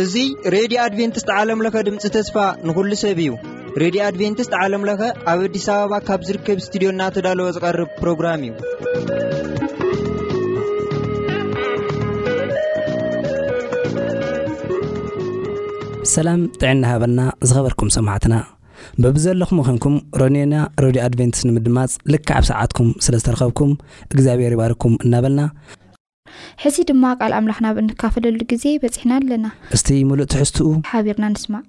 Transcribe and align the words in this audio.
እዙይ 0.00 0.26
ሬድዮ 0.54 0.78
ኣድቨንትስት 0.86 1.28
ዓለምለኸ 1.36 1.76
ድምፂ 1.86 2.02
ተስፋ 2.16 2.36
ንኹሉ 2.66 2.90
ሰብ 3.02 3.18
እዩ 3.24 3.30
ሬድዮ 3.82 4.00
ኣድቨንትስት 4.08 4.52
ዓለምለኸ 4.62 5.00
ኣብ 5.32 5.38
ኣዲስ 5.46 5.66
ኣበባ 5.76 5.92
ካብ 6.08 6.20
ዝርከብ 6.30 6.58
እስትድዮ 6.64 6.90
እናተዳለወ 6.96 7.46
ዝቐርብ 7.58 7.90
ፕሮግራም 8.02 8.42
እዩ 8.50 8.54
ሰላም 16.14 16.42
ጥዕና 16.62 16.82
ሃበና 16.92 17.18
ዝኸበርኩም 17.48 17.90
ሰማዕትና 17.98 18.34
ብብዘለኹም 19.04 19.58
ኮንኩም 19.66 19.96
ሮኒና 20.20 20.54
ሮድዮ 20.84 21.00
ኣድቨንትስ 21.06 21.42
ንምድማፅ 21.48 21.92
ልከዓብ 22.12 22.44
ሰዓትኩም 22.50 22.88
ስለ 23.06 23.14
ዝተረከብኩም 23.22 23.72
እግዚኣብሄር 24.14 24.54
ይባርኩም 24.56 24.94
እናበልና 25.06 25.42
ሕዚ 26.62 26.76
ድማ 26.88 27.04
ቃል 27.20 27.32
ኣምላኽናብእንካፈለሉ 27.40 28.38
ግዜ 28.52 28.64
በፅሕና 28.84 29.12
ኣለና 29.20 29.46
እስቲ 29.78 29.88
ሙሉእ 30.10 30.30
ትሕዝትኡ 30.34 30.68
ሓቢርና 30.92 31.24
ንስማዕ 31.34 31.62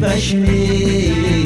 بشميي 0.01 1.38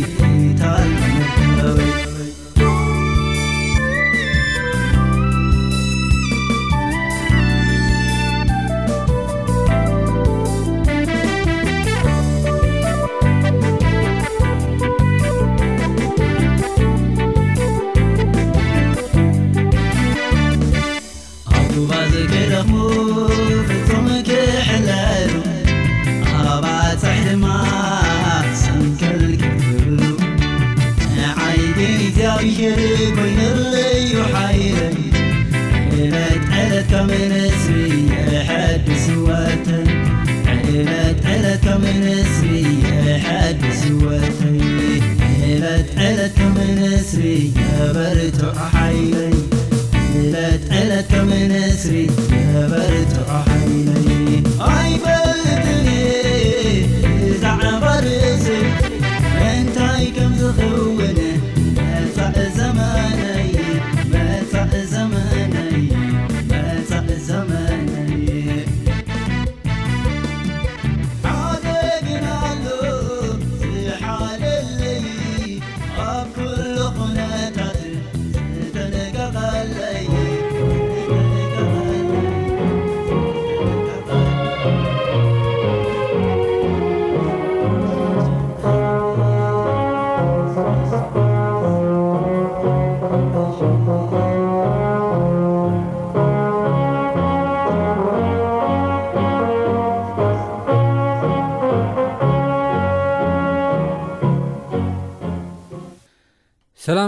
يابكدك 32.23 33.72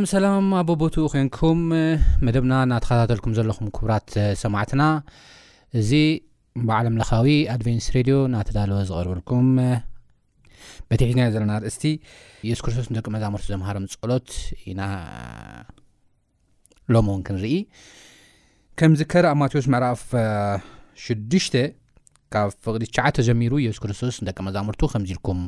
ም 0.04 0.06
ሰላም 0.12 0.46
ኣቦቦትኡ 0.60 1.04
ኮንኩም 1.14 1.60
መደብና 2.26 2.54
እናተኸታተልኩም 2.66 3.34
ዘለኹም 3.38 3.68
ክቡራት 3.76 4.10
ሰማዕትና 4.42 4.84
እዚ 5.80 5.92
ብዓለምለኻዊ 6.68 7.28
ኣድቨንስ 7.56 7.86
ሬድዮ 7.96 8.16
ናተዳለወ 8.34 8.80
ዝቕርበልኩም 8.90 9.48
በትሒትናዮ 10.90 11.28
ዘለና 11.36 11.54
ርእስቲ 11.66 11.84
የሱ 12.50 12.60
ክርስቶስ 12.68 12.88
ንደቂ 12.94 13.06
መዛምርቱ 13.16 13.46
ዘምሃሮም 13.54 13.86
ፀሎት 13.96 14.30
ኢና 14.72 14.82
ሎሞ 16.96 17.08
እዎን 17.14 17.24
ክንርኢ 17.28 17.54
ከምዚ 18.82 19.02
ከርኣ 19.14 19.32
ማትዎስ 19.42 19.68
መዕራፍ 19.76 20.04
6ዱሽተ 21.08 21.56
ካብ 22.36 22.50
ፍቅዲ 22.68 22.84
ትሸዓተ 22.92 23.18
ጀሚሩ 23.30 23.54
የሱስ 23.66 23.82
ክርስቶስ 23.86 24.18
ደቂ 24.30 24.38
መዛምርቱ 24.50 24.82
ከምዚ 24.96 25.12
ኢልኩም 25.18 25.42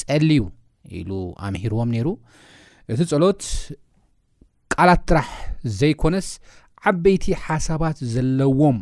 ፀሊዩ 0.00 0.42
ኢሉ 1.00 1.12
ኣምሂርዎም 1.48 1.90
ነይሩ 1.96 2.08
እቲ 2.92 3.00
ፀሎት 3.10 3.42
ቃላት 4.72 5.00
ጥራሕ 5.10 5.28
ዘይኮነስ 5.80 6.28
ዓበይቲ 6.90 7.24
ሓሳባት 7.44 7.98
ዘለዎም 8.14 8.78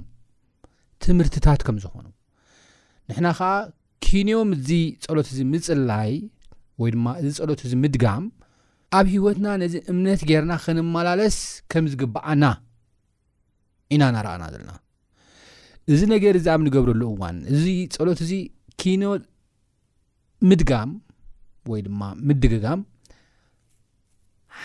ትምህርትታት 1.04 1.60
ከም 1.66 1.76
ዝኾኑ 1.82 2.06
ንሕና 3.10 3.26
ከዓ 3.38 3.50
ኪንዮም 4.06 4.50
እዚ 4.56 4.70
ፀሎት 5.06 5.28
እዚ 5.32 5.40
ምፅላይ 5.52 6.12
ወይ 6.82 6.90
ድማ 6.94 7.06
እዚ 7.24 7.30
ፀሎት 7.42 7.60
እዚ 7.66 7.72
ምድጋም 7.84 8.24
ኣብ 8.98 9.06
ሂወትና 9.14 9.46
ነዚ 9.62 9.74
እምነት 9.92 10.20
ጌርና 10.30 10.52
ክንመላለስ 10.64 11.36
ከም 11.72 11.86
ዝግብኣና 11.92 12.44
ኢና 13.94 14.02
ናረአና 14.14 14.44
ዘለና 14.54 14.72
እዚ 15.94 16.00
ነገር 16.14 16.34
እዚ 16.40 16.46
ኣብ 16.54 16.60
ንገብሩሉ 16.66 17.02
እዋን 17.16 17.36
እዚ 17.54 17.64
ፀሎት 17.98 18.20
እዚ 18.26 18.32
ኪኖ 18.82 19.02
ምድጋም 20.48 20.90
ወይ 21.72 21.80
ድማ 21.88 22.02
ምድግጋም 22.30 22.80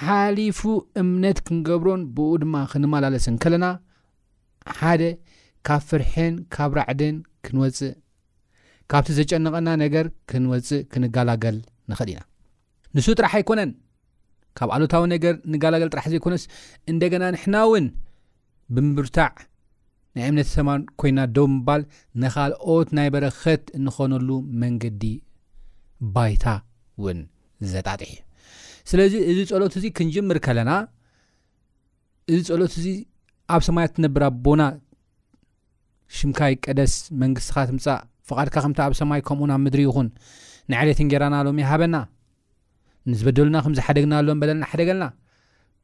ሓሊፉ 0.06 0.60
እምነት 1.02 1.38
ክንገብሮን 1.48 2.02
ብኡ 2.16 2.30
ድማ 2.44 2.56
ክንመላለስ 2.72 3.26
ንከለና 3.36 3.66
ሓደ 4.80 5.02
ካብ 5.68 5.82
ፍርሕን 5.90 6.34
ካብ 6.56 6.72
ራዕድን 6.80 7.16
ክንወፅእ 7.46 7.94
ካብቲ 8.92 9.08
ዘጨነቐና 9.20 9.68
ነገር 9.84 10.06
ክንወፅእ 10.30 10.82
ክንጋላገል 10.94 11.58
ንኽእል 11.92 12.10
ኢና 12.14 12.22
ንሱ 12.96 13.06
ጥራሕ 13.20 13.34
ኣይኮነን 13.40 13.72
ካብ 14.58 14.70
ኣሎታዊ 14.76 15.04
ነገር 15.16 15.34
ንጋላገል 15.54 15.90
ጥራሕ 15.94 16.06
ዘይኮነስ 16.14 16.44
እንደገና 16.92 17.24
ንሕና 17.36 17.56
እውን 17.68 17.86
ብምርታዕ 18.76 19.34
ናይ 20.18 20.26
እምነት 20.32 20.50
ተማን 20.56 20.82
ኮይና 21.02 21.20
ደቡ 21.36 21.46
ምባል 21.54 21.84
ንኻልኦት 22.24 22.90
ናይ 22.98 23.08
በረኸት 23.14 23.64
እንኾነሉ 23.80 24.30
መንገዲ 24.64 25.04
ባይታ 26.16 26.46
እውን 27.00 27.20
ዘጣጥሕ 27.72 28.12
ስለዚ 28.92 29.14
እዚ 29.32 29.38
ፀሎት 29.52 29.74
እዚ 29.80 29.86
ክንጅምር 29.98 30.38
ከለና 30.46 30.72
እዚ 32.34 32.40
ፀሎት 32.54 32.74
እዚ 32.80 32.88
ኣብ 33.54 33.62
ሰማይ 33.68 33.86
ትነብር 33.96 34.24
ኣቦና 34.30 34.64
ሽምካይ 36.18 36.54
ቀደስ 36.66 36.94
መንግስትኻ 37.22 37.58
ትምፃእ 37.70 37.98
ፍቓድካ 38.30 38.56
ከም 38.64 38.74
ኣብ 38.88 38.94
ሰማይ 39.00 39.22
ከምኡ 39.28 39.48
ናብ 39.52 39.62
ምድሪ 39.66 39.82
ይኹን 39.88 40.10
ንዕሌትን 40.72 41.08
ጌራናሎም 41.14 41.58
ይሃበና 41.64 41.96
ንዝበደሉና 43.12 43.58
ከምዝሓደግና 43.66 44.14
ኣሎ 44.20 44.28
ንበለልናሓደገልና 44.38 45.06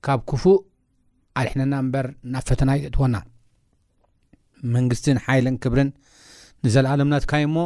ካብ 0.06 0.20
ክፉእ 0.30 0.60
ዓልሕነና 1.40 1.74
እምበር 1.84 2.06
ና 2.34 2.44
ፈተና 2.48 2.70
ይዘጥወና 2.78 3.16
መንግስትን 4.76 5.18
ሓይልን 5.26 5.56
ክብርን 5.64 5.90
ንዘለኣሎምናትካይ 6.66 7.44
እሞ 7.50 7.58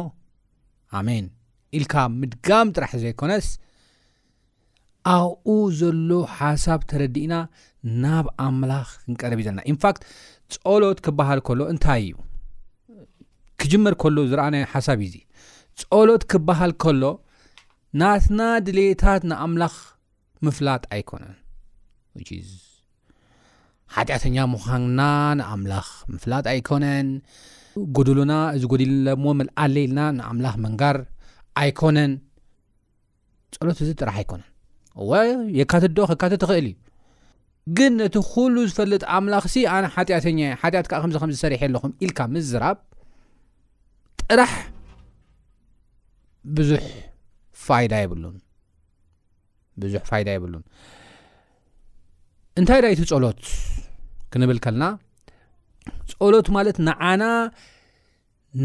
ኣሜን 0.98 1.26
ኢልካ 1.76 1.94
ምድጋም 2.20 2.68
ጥራሕ 2.76 2.90
ዘይኮነስ 3.04 3.46
ኣብኡ 5.12 5.48
ዘሎ 5.78 6.10
ሓሳብ 6.36 6.80
ተረዲእና 6.90 7.34
ናብ 8.02 8.26
ኣምላኽ 8.44 8.86
ክንቀርብ 9.00 9.38
እዩ 9.40 9.44
ዘለና 9.46 9.62
ኢንፋክት 9.72 10.02
ጸሎት 10.54 10.98
ክበሃል 11.06 11.40
ከሎ 11.46 11.60
እንታይ 11.72 12.04
እዩ 12.06 12.14
ክጅመር 13.62 13.94
ከሎ 14.02 14.16
ዝረኣና 14.30 14.56
ሓሳብ 14.74 14.98
እዩ 15.06 15.08
እዚ 15.08 15.16
ፀሎት 15.88 16.22
ክብሃል 16.32 16.72
ከሎ 16.84 17.02
ናትና 18.02 18.40
ድሌታት 18.68 19.22
ንኣምላኽ 19.32 19.74
ምፍላጥ 20.46 20.82
ኣይኮነን 20.94 21.34
ሓጢኣተኛ 23.96 24.36
ምዃንና 24.54 25.00
ንኣምላኽ 25.40 25.88
ምፍላጥ 26.14 26.44
ኣይኮነን 26.54 27.08
ጎድሉና 27.96 28.32
እዚ 28.56 28.62
ጎዲልሎሞ 28.72 29.24
መልኣለኢልና 29.40 30.00
ንኣምላኽ 30.18 30.56
መንጋር 30.66 30.96
ኣይኮነን 31.62 32.12
ፀሎት 33.58 33.78
እዚ 33.84 33.90
ጥራሕ 34.00 34.16
ኣይኮነን 34.22 34.50
ወ 35.10 35.20
የካት 35.58 35.84
ዶ 35.96 36.06
ክካት 36.10 36.32
ትኽእል 36.42 36.66
እዩ 36.70 36.74
ግን 37.76 37.92
ነቲ 38.00 38.14
ኩሉ 38.32 38.54
ዝፈልጥ 38.70 39.02
ኣምላኽሲ 39.16 39.54
ኣነ 39.74 39.84
ሓጢኣተኛ 39.94 40.40
ሓጢኣት 40.62 40.86
ከ 40.90 40.92
ከምዚ 41.02 41.16
ከምዝሰሪሕ 41.22 41.60
ኣለኹም 41.66 41.92
ኢልካ 42.04 42.20
ምዝራብ 42.34 42.76
ጥራሕ 44.28 44.52
ብዙሕ 46.56 46.82
ሉ 48.22 48.24
ብዙሕ 49.82 50.02
ፋይዳ 50.10 50.26
የብሉን 50.34 50.64
እንታይ 52.60 52.80
ዳይቲ 52.84 53.00
ፀሎት 53.12 53.40
ክንብል 54.32 54.58
ከለና 54.64 54.84
ፀሎት 56.20 56.48
ማለት 56.56 56.76
ንዓና 56.88 57.22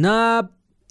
ናብ 0.05 0.45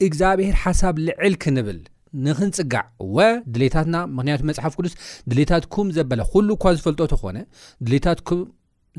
እግዚኣብሄር 0.06 0.56
ሓሳብ 0.64 0.96
ልዕል 1.08 1.34
ክንብል 1.42 1.78
ንክንፅጋዕ 2.26 2.82
ወ 3.16 3.24
ድሌታትና 3.54 3.96
ምክንያቱ 4.16 4.40
መፅሓፍ 4.48 4.72
ቅዱስ 4.78 4.94
ድሌታትኩም 5.30 5.88
ዘበለ 5.96 6.20
ኩሉ 6.32 6.48
እኳ 6.58 6.64
ዝፈልጦ 6.78 7.00
ተኾነ 7.12 7.38
ድሌታትኩም 7.86 8.40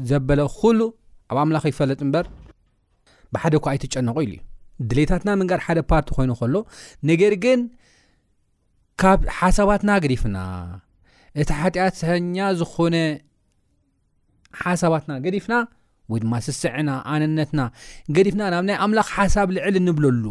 ዘበለ 0.10 0.40
ኩሉ 0.60 0.80
ኣብ 1.32 1.38
ኣምላኽ 1.44 1.64
ይፈለጥ 1.72 2.00
እምበር 2.06 2.26
ብሓደ 3.34 3.54
ኣይትጨነቁ 3.72 4.16
ኢሉ 4.26 4.34
እዩ 4.36 4.42
ድሌታትና 4.92 5.30
ምንጋድ 5.40 5.62
ሓደ 5.66 5.80
ፓርቲ 5.92 6.10
ኮይኑ 6.18 6.32
ከሎ 6.42 6.56
ነገር 7.10 7.34
ግን 7.44 7.60
ካብ 9.02 9.20
ሓሳባትና 9.40 9.92
ገዲፍና 10.04 10.38
እቲ 11.42 11.50
ሓጢኣተኛ 11.62 12.36
ዝኾነ 12.60 12.96
ሓሳባትና 14.62 15.12
ገዲፍና 15.26 15.56
ወይ 16.12 16.20
ድማ 16.24 16.36
ስስዕና 16.46 16.90
ኣነነትና 17.14 17.62
ገዲፍና 18.18 18.42
ናብ 18.54 18.64
ናይ 18.70 18.78
ኣምላኽ 18.86 19.08
ሓሳብ 19.18 19.50
ልዕል 19.56 19.76
እንብለሉ 19.82 20.24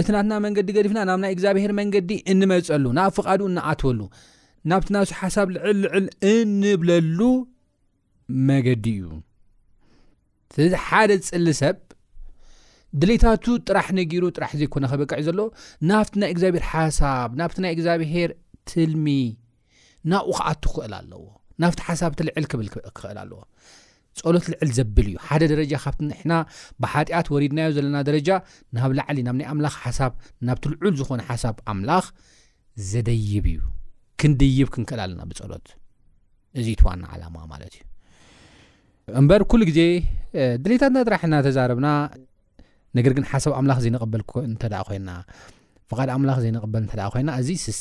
እቲ 0.00 0.06
ናትና 0.14 0.34
መንገዲ 0.44 0.68
ገዲፍና 0.76 0.98
ናብ 1.08 1.18
ናይ 1.22 1.32
እግዚኣብሄር 1.36 1.72
መንገዲ 1.78 2.10
እንመፀሉ 2.32 2.84
ናብ 2.98 3.10
ፍቓዱ 3.16 3.40
እንኣትወሉ 3.50 4.00
ናብቲ 4.70 4.88
ናብሱ 4.96 5.10
ሓሳብ 5.20 5.48
ልዕልልዕል 5.54 6.06
እንብለሉ 6.34 7.18
መገዲ 8.48 8.84
እዩ 9.00 9.06
ቲዚ 10.54 10.72
ሓደ 10.86 11.10
ፅሊ 11.28 11.46
ሰብ 11.62 11.76
ድሌታቱ 13.02 13.44
ጥራሕ 13.68 13.86
ንጊሩ 13.98 14.24
ጥራሕ 14.36 14.50
ዘይኮነ 14.60 14.84
ከበቃዕእዩ 14.92 15.26
ዘሎዎ 15.28 15.46
ናብቲ 15.90 16.14
ናይ 16.22 16.30
እግዚኣብሔር 16.34 16.64
ሓሳብ 16.72 17.28
ናብቲ 17.40 17.56
ናይ 17.64 17.72
እግዚኣብሄር 17.76 18.30
ትልሚ 18.72 19.06
ናብኡ 20.12 20.28
ክኣት 20.38 20.62
ክኽእል 20.72 20.92
ኣለዎ 21.00 21.24
ናብቲ 21.62 21.78
ሓሳብ 21.88 22.12
ትልዕል 22.18 22.44
ክብል 22.52 22.68
ክኽእል 22.96 23.18
ኣለዎ 23.24 23.40
ፀሎት 24.20 24.44
ልዕል 24.52 24.70
ዘብል 24.78 25.06
እዩ 25.12 25.16
ሓደ 25.26 25.42
ደረጃ 25.52 25.72
ካብቲ 25.84 26.00
ሕና 26.20 26.32
ብሓጢኣት 26.82 27.26
ወሪድናዮ 27.34 27.68
ዘለና 27.76 27.96
ደረጃ 28.08 28.28
ናብ 28.76 28.90
ላዕሊ 28.98 29.18
ናብ 29.26 29.36
ናይ 29.40 29.46
ኣምላ 29.52 29.66
ሓሳናብትልዑል 29.82 30.94
ዝኮነ 31.00 31.20
ሓሳብ 31.28 31.56
ኣምላኽ 31.72 32.04
ዘደይብ 32.90 33.46
እዩ 33.52 33.60
ክንደይብ 34.22 34.68
ክንክእል 34.74 35.00
ኣለና 35.04 35.20
ብፀሎት 35.30 35.66
እዚ 36.60 36.66
ዋ 36.88 36.92
ዓማ 37.28 37.36
ማት 37.52 37.62
ዩ 37.78 37.80
እምበር 39.20 39.42
ሉ 39.60 39.62
ግዜ 39.70 39.80
ድሌታትናጥራሕና 40.64 41.34
ተዛረብና 41.46 41.88
ነገ 42.96 43.06
ግን 43.16 43.24
ሓሳብ 43.32 43.52
ኣምላ 43.58 43.72
ዘይ 43.86 43.90
ኮናድ 45.92 46.10
ኣምላ 46.16 46.30
ዘይበል 46.42 46.84
ኮና 47.14 47.28
እዚ 47.40 47.48
ስስ 47.64 47.80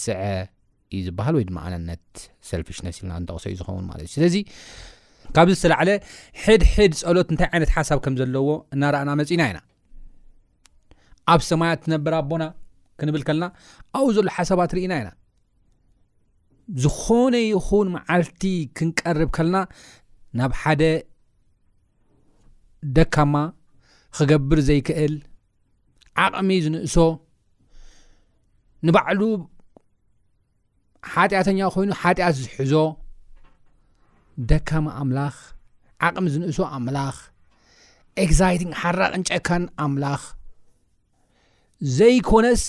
ዩ 0.95 0.97
ዝሃል 1.07 1.35
ወይድማ 1.37 1.57
ነት 1.89 2.05
ልሽስ 2.61 2.97
ኢልና 3.01 3.13
ንጠቕሶ 3.23 3.43
ዩ 3.51 3.55
ዝኸውንማት 3.59 3.99
እዩ 4.03 4.07
ስለዚ 4.15 4.35
ካብዚ 5.35 5.53
ዝተለዓለ 5.59 5.89
ሕድሕድ 6.43 6.93
ፀሎት 7.03 7.27
እንታይ 7.33 7.47
ዓይነት 7.53 7.69
ሓሳብ 7.75 7.99
ከም 8.05 8.15
ዘለዎ 8.19 8.47
እናረኣና 8.75 9.09
መፅእና 9.19 9.41
ኢና 9.51 9.59
ኣብ 11.33 11.41
ሰማያ 11.49 11.71
ትነብራ 11.83 12.13
ኣቦና 12.23 12.43
ክንብል 12.99 13.23
ከለና 13.27 13.45
ኣብኡ 13.97 14.07
ዘሎ 14.17 14.27
ሓሳባት 14.37 14.71
ርኢና 14.77 14.93
ኢና 15.01 15.09
ዝኾነ 16.83 17.33
ይኹን 17.53 17.87
መዓልቲ 17.95 18.43
ክንቀርብ 18.77 19.29
ከለና 19.37 19.57
ናብ 20.39 20.51
ሓደ 20.61 20.81
ደካማ 22.95 23.35
ክገብር 24.17 24.59
ዘይክእል 24.69 25.15
ዓቕሚ 26.25 26.49
ዝንእሶ 26.65 26.95
ንባዕሉ 28.87 29.21
ሓጢኣተኛ 31.11 31.59
ኮይኑ 31.75 31.91
ሓጢኣት 32.01 32.35
ዝሕዞ 32.43 32.73
ደካማ 34.49 34.85
ኣምላኽ 35.01 35.35
ዓቕሚ 36.07 36.25
ዝንእሶ 36.33 36.59
ኣምላኽ 36.77 37.17
ኤግዛይትንግ 38.23 38.71
ሓራቅንጨካን 38.81 39.63
ኣምላኽ 39.85 40.21
ዘይኮነስ 41.97 42.63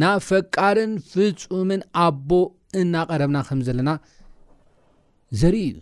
ናብ 0.00 0.20
ፈቃርን 0.28 0.92
ፍፁምን 1.12 1.82
ኣቦ 2.04 2.30
እናቀረብና 2.80 3.38
ከም 3.48 3.60
ዘለና 3.66 3.90
ዘርኢ 5.40 5.62
እዩ 5.70 5.78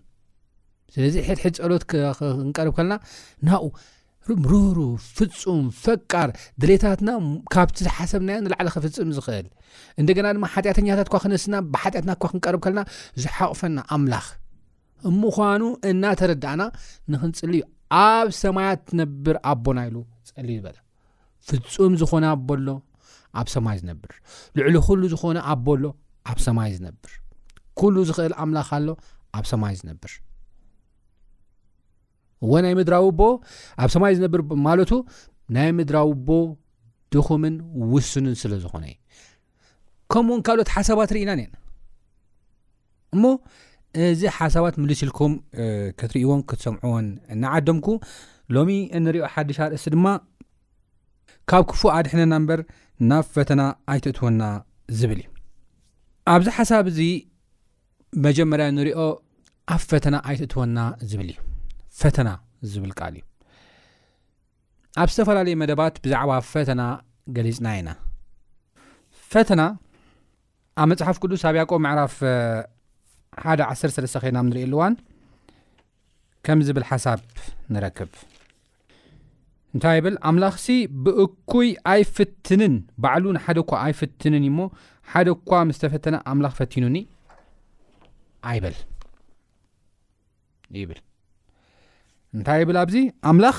ስለዚ 0.95 1.14
ሕድሕድ 1.28 1.54
ፀሎት 1.62 1.85
ክንቀርብ 1.90 2.75
ከለና 2.78 2.95
ናብብ 3.47 4.45
ሩህሩ 4.50 4.78
ፍፁም 5.16 5.64
ፈቃር 5.83 6.30
ድሌታትና 6.62 7.11
ካብቲ 7.54 7.78
ዝሓሰብና 7.88 8.30
ንላዕለ 8.45 8.68
ክፍፅም 8.76 9.11
ዝኽእል 9.16 9.47
እንደገና 10.00 10.26
ድማ 10.37 10.47
ሓጢአተኛታት 10.54 11.09
እኳ 11.11 11.16
ክነስና 11.25 11.56
ብሓጢኣትና 11.75 12.11
እኳ 12.16 12.23
ክንቀርብ 12.33 12.61
ከለና 12.64 12.83
ዝሓቕፈና 13.25 13.78
ኣምላኽ 13.97 14.26
እምዃኑ 15.11 15.62
እናተረዳእና 15.91 16.62
ንክንፅሊ 17.12 17.53
ዩ 17.61 17.62
ኣብ 18.03 18.29
ሰማያት 18.43 18.79
ትነብር 18.91 19.37
ኣቦናኢሉ 19.50 19.97
ፀሊ 20.31 20.49
ዝበለ 20.61 20.76
ፍፁም 21.49 21.93
ዝኮነ 22.00 22.25
ኣቦሎ 22.35 22.69
ኣብ 23.41 23.49
ሰማይ 23.55 23.76
ዝነብር 23.81 24.12
ልዕሉ 24.59 24.75
ኩሉ 24.87 25.03
ዝኮነ 25.12 25.38
ኣቦሎ 25.53 25.85
ኣብ 26.31 26.38
ሰማይ 26.47 26.71
ዝነብር 26.76 27.12
ኩሉ 27.81 27.95
ዝክእል 28.09 28.35
ኣምላኽሎ 28.43 28.88
ኣብ 29.38 29.45
ሰማይ 29.53 29.75
ዝነብር 29.81 30.12
ወ 32.50 32.61
ናይ 32.65 32.75
ምድራዊ 32.79 33.07
ቦ 33.19 33.29
ኣብ 33.83 33.91
ሰማይ 33.95 34.12
ዝነብርማለቱ 34.19 34.91
ናይ 35.57 35.69
ምድራዊ 35.81 36.09
ቦ 36.31 36.38
ድኹምን 37.15 37.55
ውስንን 37.93 38.35
ስለ 38.43 38.53
ዝኾነ 38.62 38.85
ዩ 38.93 38.97
ከምኡእውን 40.12 40.43
ካልኦት 40.47 40.71
ሓሰባት 40.75 41.11
ርኢና 41.17 41.31
ነአና 41.38 41.55
እሞ 43.15 43.25
እዚ 44.12 44.23
ሓሳባት 44.38 44.75
ምልሲ 44.81 45.00
ኢልኩም 45.07 45.33
ክትርእዎን 45.99 46.41
ክትሰምዑዎን 46.49 47.07
ንዓደምኩ 47.43 47.87
ሎሚ 48.55 48.71
እንሪኦ 48.99 49.25
ሓዲ 49.35 49.50
ሻርእሲ 49.59 49.87
ድማ 49.95 50.07
ካብ 51.50 51.62
ክፉ 51.71 51.81
ኣድሕነና 51.97 52.35
እምበር 52.41 52.61
ናብ 53.11 53.25
ፈተና 53.35 53.62
ኣይትእትወና 53.93 54.43
ዝብል 54.99 55.21
እዩ 55.23 55.26
ኣብዚ 56.35 56.47
ሓሳብ 56.57 56.87
እዚ 56.93 56.99
መጀመርያ 58.26 58.67
ንሪኦ 58.76 58.99
ኣብ 59.75 59.83
ፈተና 59.91 60.15
ኣይትእትወና 60.31 60.79
ዝብል 61.11 61.29
እዩ 61.33 61.38
ፈተና 62.00 62.29
ዝብል 62.73 62.93
ቃል 62.99 63.15
እዩ 63.19 63.25
ኣብ 65.03 65.09
ዝተፈላለየ 65.15 65.57
መደባት 65.62 65.95
ብዛዕባ 66.05 66.33
ፈተና 66.53 66.83
ገሊፅና 67.37 67.69
ኢና 67.79 67.91
ፈተና 69.33 69.61
ኣብ 70.83 70.87
መፅሓፍ 70.91 71.17
ቅዱስ 71.25 71.43
ኣብ 71.49 71.57
ያቆ 71.61 71.71
መዕራፍ 71.87 72.15
ሓደ 73.45 73.61
1ሰለስተ 73.73 74.19
ከናም 74.25 74.47
ንሪእየኣሉዋን 74.50 74.93
ከም 76.47 76.59
ዝብል 76.66 76.85
ሓሳብ 76.90 77.21
ንረክብ 77.75 78.11
እንታይ 79.75 79.95
ይብል 79.99 80.16
ኣምላኽ 80.28 80.55
ሲ 80.64 80.76
ብእኩይ 81.05 81.71
ኣይፍትንን 81.93 82.75
ባዕሉንሓደ 83.05 83.59
ኳ 83.71 83.73
ኣይፍትንን 83.87 84.43
እዩእሞ 84.45 84.61
ሓደ 85.12 85.28
ኳ 85.49 85.61
ምስተፈተና 85.71 86.16
ኣምላኽ 86.31 86.52
ፈቲኑኒ 86.61 86.97
ኣይብል 88.50 88.76
ይብል 90.81 91.00
እንታይ 92.37 92.59
ይብል 92.62 92.78
ኣብዚ 92.85 92.97
ኣምላኽ 93.31 93.59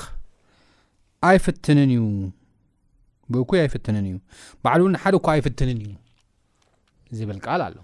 ኣፍት 1.30 1.64
እዩ 1.84 2.02
ብእኩይ 3.34 3.60
ኣይፍትንን 3.64 4.04
እዩ 4.10 4.16
ባዕሉ 4.64 4.82
ንሓደ 4.94 5.14
ኳ 5.26 5.28
ኣይፍትንን 5.36 5.78
እዩ 5.86 5.92
ዝብል 7.18 7.38
ቃል 7.46 7.60
ኣሎ 7.68 7.78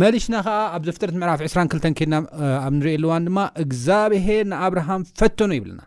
መልሽና 0.00 0.36
ከዓ 0.46 0.54
ኣብ 0.76 0.82
ዘፍጥርት 0.86 1.14
ምዕራፍ 1.20 1.40
22 1.44 1.94
ከድና 1.98 2.14
ኣብ 2.64 2.72
ንሪኤልዋን 2.78 3.26
ድማ 3.28 3.38
እግዚብሄር 3.62 4.42
ንኣብርሃም 4.50 5.02
ፈተኖ 5.20 5.50
ይብልና 5.58 5.80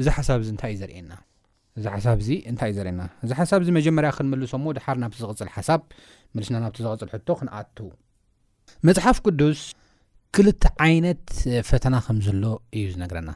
እዚ 0.00 0.06
ሓሳ 0.16 0.28
ይዩ 0.36 0.44
ዘናእዚ 0.50 0.82
ሓሳ 1.94 2.04
ታይ 2.60 2.70
እዩ 2.72 2.76
ዘርና 2.78 3.00
እዚ 3.24 3.30
ሓሳብ 3.38 3.60
ዚ 3.66 3.74
መጀመርያ 3.78 4.10
ክንመልሶሞ 4.16 4.64
ድሓር 4.78 4.96
ናብቲ 5.02 5.16
ዝፅል 5.22 5.50
ሓሳብ 5.56 5.80
መሽና 6.38 6.56
ናብቲ 6.64 6.78
ዝፅል 6.86 7.10
ክንኣቱ 7.42 7.78
መፅሓፍ 8.88 9.16
ቅዱስ 9.26 9.60
ክልተ 10.36 10.64
ዓይነት 10.88 11.24
ፈተና 11.68 11.94
ከም 12.06 12.18
ዘሎ 12.26 12.44
እዩ 12.78 12.86
ዝነግረና 12.94 13.30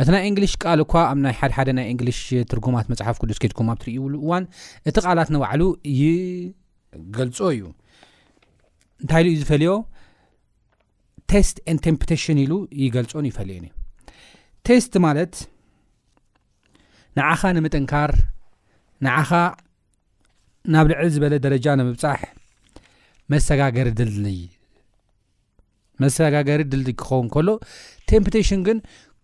እቲ 0.00 0.08
ናይ 0.14 0.22
እንግሊሽ 0.30 0.52
ቃል 0.64 0.80
እኳ 0.84 0.92
ኣብ 1.12 1.18
ናይ 1.24 1.34
ሓደሓደ 1.40 1.70
ናይ 1.78 1.86
ንግሊሽ 1.94 2.20
ትርጉማት 2.50 2.86
መፅሓፍ 2.92 3.16
ቅዱስ 3.24 3.38
ኬድኩም 3.44 3.70
ኣብትርእ 3.74 3.94
ይብሉ 3.98 4.14
እዋን 4.26 4.44
እቲ 4.90 4.96
ቓላት 5.06 5.30
ንባዕሉ 5.34 5.62
ይገልጾ 6.00 7.38
እዩ 7.54 7.64
እንታይ 9.02 9.22
ሉ 9.26 9.30
ዝፈልዮ 9.40 9.70
ቴስት 11.32 11.56
ን 11.74 11.76
ቴምፕቴሽን 11.86 12.38
ኢሉ 12.44 12.52
ይገልፆን 12.84 13.26
ይፈልዮን 13.30 13.64
እዩ 13.68 13.72
ቴስት 14.68 14.92
ማለት 15.04 15.34
ንዓኻ 17.18 17.40
ንምጥንካር 17.56 18.12
ንዓኻ 19.06 19.30
ናብ 20.72 20.86
ልዕል 20.90 21.08
ዝበለ 21.14 21.34
ደረጃ 21.46 21.66
ንምብፃሕ 21.80 22.20
መሰጋገሪ 23.34 23.88
ድል 24.00 24.12
መሰጋገሪ 26.02 26.60
ድልድ 26.70 26.88
ክኸውን 27.00 27.26
ከሎ 27.34 27.48
ቴምፕቴሽን 28.10 28.60
ግን 28.66 28.78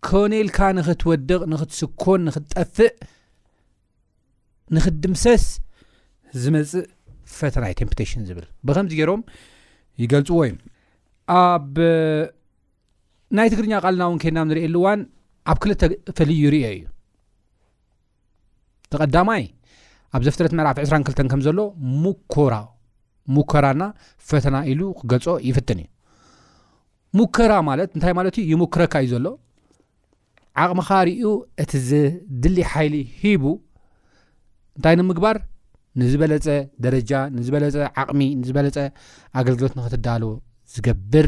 ኮነኢልካ 0.07 0.59
ንኽትወድቕ 0.77 1.39
ንኽትስኮን 1.51 2.21
ንክትጠፍእ 2.27 2.91
ንክትድምሰስ 4.75 5.43
ዝመፅእ 6.43 6.85
ፈተናይ 7.39 7.73
ቴምፕቴሽን 7.79 8.23
ዝብል 8.27 8.45
ብከምዚ 8.69 8.91
ገይሮም 8.99 9.21
ይገልፅዎእዩ 10.03 10.53
ኣብ 11.39 11.75
ናይ 13.37 13.47
ትግርኛ 13.53 13.73
ቃልና 13.83 14.01
እውን 14.09 14.19
ኬና 14.23 14.37
ንሪኤየሉእዋን 14.49 14.99
ኣብ 15.51 15.57
ክልተ 15.63 15.81
ፍልይ 16.17 16.39
ይርዮ 16.45 16.61
እዩ 16.77 16.83
ተቐዳማይ 18.93 19.43
ኣብ 20.15 20.21
ዘፍትረት 20.27 20.53
መዕራፍ 20.57 20.77
22ተ 20.85 21.19
ከም 21.33 21.41
ዘሎ 21.47 21.59
ሙኮ 22.03 22.35
ሙከራና 23.35 23.83
ፈተና 24.29 24.55
ኢሉ 24.71 24.81
ክገልፆ 24.99 25.27
ይፍትን 25.47 25.79
እዩ 25.83 25.87
ሙከራ 27.19 27.53
ማለት 27.69 27.89
እንታይ 27.95 28.13
ማለት 28.19 28.35
እዩ 28.41 28.45
ይሙክረካ 28.53 28.93
እዩ 29.05 29.09
ዘሎ 29.13 29.27
ዓቕሚኻርኡ 30.63 31.31
እቲ 31.63 31.71
ዝድሊ 31.87 32.57
ሓይሊ 32.71 32.95
ሂቡ 33.21 33.43
እንታይ 34.77 34.95
ንምግባር 34.99 35.37
ንዝበለፀ 35.99 36.45
ደረጃ 36.85 37.11
ንዝበለፀ 37.37 37.75
ዓቕሚ 38.01 38.21
ንዝበለፀ 38.41 38.77
ኣገልግሎት 39.39 39.73
ንክትዳል 39.79 40.23
ዝገብር 40.73 41.27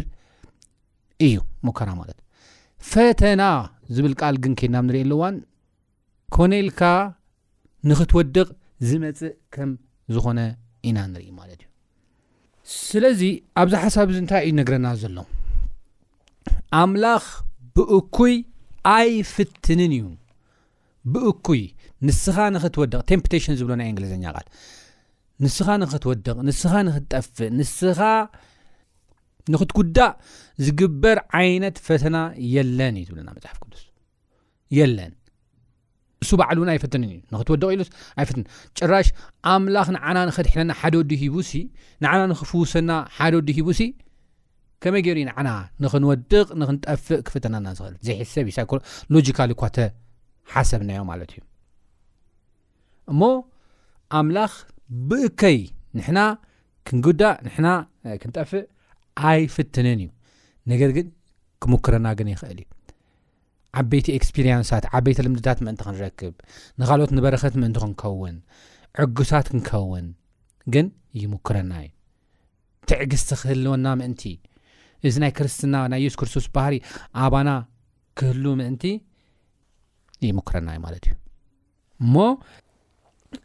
እዩ 1.27 1.35
ሙከራ 1.67 1.89
ማለት 2.01 2.17
ፈተና 2.91 3.41
ዝብል 3.95 4.13
ቃል 4.21 4.35
ግን 4.43 4.53
ኬናብ 4.59 4.83
ንሪእየኣለዋን 4.87 5.35
ኮነኢልካ 6.35 6.81
ንክትወድቕ 7.89 8.47
ዝመፅእ 8.89 9.33
ከም 9.53 9.69
ዝኾነ 10.15 10.39
ኢና 10.89 10.97
ንሪኢ 11.11 11.29
ማለት 11.39 11.59
እዩ 11.63 11.69
ስለዚ 12.87 13.21
ኣብዚ 13.61 13.73
ሓሳብ 13.83 14.07
እዚ 14.13 14.17
እንታይ 14.23 14.41
እዩ 14.45 14.53
ነገረና 14.61 14.87
ዘሎ 15.01 15.17
ኣምላኽ 16.81 17.25
ብእኩይ 17.77 18.35
ኣይ 18.95 19.11
ፍትንን 19.33 19.93
እዩ 19.99 20.05
ብእኩይ 21.13 21.63
ንስኻ 22.07 22.35
ንክትወድቕ 22.55 22.99
ቴምፕቴሽን 23.11 23.55
ዝብሎ 23.59 23.73
ናይ 23.79 23.87
እንግሊዝኛ 23.91 24.23
ቃል 24.35 24.45
ንስኻ 25.43 25.67
ንክትወድቕ 25.83 26.27
ንስኻ 26.47 26.73
ክትጠፍእ 26.95 27.49
ስኻንክትጉዳእ 27.71 30.11
ዝግበር 30.65 31.17
ዓይነት 31.39 31.75
ፈተና 31.87 32.17
የለን 32.55 32.95
ዩ 33.01 33.03
ብና 33.17 33.27
መፅሓፍ 33.37 33.57
ስ 33.81 33.83
ለን 34.97 35.13
ንሱ 36.25 36.29
በዕሉ 36.39 36.57
እውን 36.61 36.69
ኣይፈት 36.73 36.93
ዩንክወድኢሉስ 37.03 37.89
ጭራሽ 38.79 39.07
ኣምላኽ 39.53 39.87
ንዓና 39.95 40.17
ንኸድሕነና 40.29 40.71
ሓደወዲ 40.81 41.11
ሂቡ 41.23 41.35
ንና 42.03 42.13
ንክፍውሰና 42.31 42.91
ሓደወዲ 43.17 43.49
ሂቡሲ 43.57 43.81
ከመይ 44.83 45.01
ገይሩእ 45.07 45.25
ንዓና 45.29 45.49
ንክንወድቕ 45.85 46.47
ንክጠፍእ 46.61 47.19
ክፍናና 47.29 47.67
ክእል 47.79 47.95
ዘሕሰብዩሎጂካ 48.09 49.37
ኳተ 49.61 49.77
ሓሰብናዮማለት 50.53 51.31
እዩ 51.35 51.39
እሞ 53.11 53.21
ኣምላኽ 54.19 54.53
ብእከይ 55.09 55.59
ንሕና 55.97 56.19
ክንጉዳእ 56.87 57.35
ንሕና 57.45 57.67
ክንጠፍእ 58.21 58.65
ኣይፍትንን 59.29 59.99
እዩ 60.05 60.09
ነገር 60.71 60.91
ግን 60.97 61.07
ክምክረና 61.63 62.07
ግን 62.19 62.27
ይኽእል 62.33 62.59
እዩ 62.63 62.67
ዓበይቲ 63.81 64.07
ኤክስፕሪንስት 64.17 64.85
ዓበይቲ 64.97 65.19
ልምድታት 65.25 65.59
ምእንቲ 65.65 65.81
ክንረክብ 65.87 66.33
ንኻልኦት 66.81 67.11
ንበረኸት 67.17 67.53
ምእንቲ 67.61 67.77
ክንከውን 67.83 68.35
ዕጉሳት 69.03 69.47
ክንከውን 69.53 70.07
ግን 70.73 70.87
ይምክረና 71.21 71.71
እዩ 71.85 71.89
ትዕግስቲ 72.89 73.29
ክህልወና 73.41 73.85
ምእንቲ 74.01 74.23
እዚ 75.07 75.15
ናይ 75.23 75.31
ክርስትና 75.37 75.75
ናይ 75.91 75.99
የሱ 76.05 76.15
ክርስቶስ 76.21 76.45
ባህሪ 76.55 76.75
ኣባና 77.23 77.49
ክህሉ 78.19 78.45
ምእንቲ 78.59 78.83
ይሙክረናእዩ 80.27 80.79
ማለት 80.85 81.05
እዩ 81.09 81.13
እሞ 82.03 82.15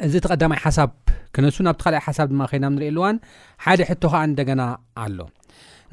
እዚ 0.06 0.14
ተቐዳማይ 0.24 0.60
ሓሳብ 0.64 0.90
ክነሱ 1.34 1.56
ናብቲ 1.66 1.80
ካልኣይ 1.84 2.02
ሓሳብ 2.06 2.26
ድማ 2.32 2.42
ከይናም 2.50 2.72
ንሪኢ 2.76 2.90
ኣልዋን 2.92 3.16
ሓደ 3.64 3.80
ሕቶከዓ 3.90 4.20
እንደገና 4.30 4.62
ኣሎ 5.04 5.18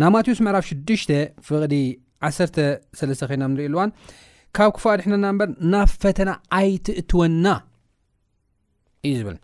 ናብ 0.01 0.11
ማትዎስ 0.15 0.39
ምዕራፍ 0.45 0.65
6ሽ 0.69 1.05
ፍቕዲ 1.47 1.75
13 2.27 3.25
ኸይና 3.29 3.43
ንሪኢ 3.53 3.67
ኣልዋን 3.69 3.89
ካብ 4.57 4.71
ክፋድሕነና 4.77 5.25
በር 5.39 5.49
ናብ 5.73 5.87
ፈተና 6.03 6.29
ኣይትእትወና 6.59 7.45
እዩ 9.07 9.13
ዝብል 9.21 9.37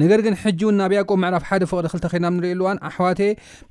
ነገር 0.00 0.20
ግን 0.24 0.34
ሕጂ 0.42 0.60
እውን 0.66 0.76
ናብ 0.80 0.90
ያቆብ 0.98 1.18
ምዕራፍ 1.24 1.44
ሓደ 1.50 1.62
ፍቕዲ 1.72 1.86
2ተ 1.98 2.08
ኸይና 2.14 2.26
ንሪኢኣልዋን 2.38 2.80
ኣሕዋት 2.88 3.20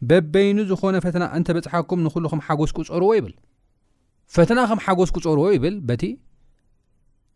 በበይኑ 0.10 0.58
ዝኮነ 0.72 0.96
ፈተና 1.08 1.24
እንተበፅሓኩም 1.40 2.00
ንኽሉ 2.06 2.26
ኸም 2.34 2.42
ሓጎስ 2.48 2.72
ቁፀርዎ 2.78 3.10
ይብል 3.18 3.34
ፈተና 4.38 4.60
ኸም 4.72 4.80
ሓጎስ 4.88 5.10
ክፀርዎ 5.18 5.46
ይብል 5.56 5.76
በቲ 5.90 6.04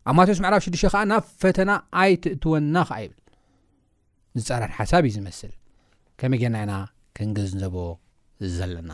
ኣብ 0.07 0.15
ማትዎስ 0.17 0.39
መዕራፍ 0.43 0.61
6ዱሽ 0.67 0.81
ከዓ 0.93 1.01
ናብ 1.11 1.23
ፈተና 1.41 1.71
ኣይትእትወና 2.01 2.75
ከዓ 2.89 2.97
ይብል 3.03 3.13
ዝፀራድ 4.45 4.71
ሓሳብ 4.77 5.03
እዩ 5.07 5.11
ዝመስል 5.15 5.51
ከመይ 6.19 6.39
ጌናኢና 6.43 6.71
ክንግዝዘቦ 7.17 7.75
ዘለና 8.57 8.91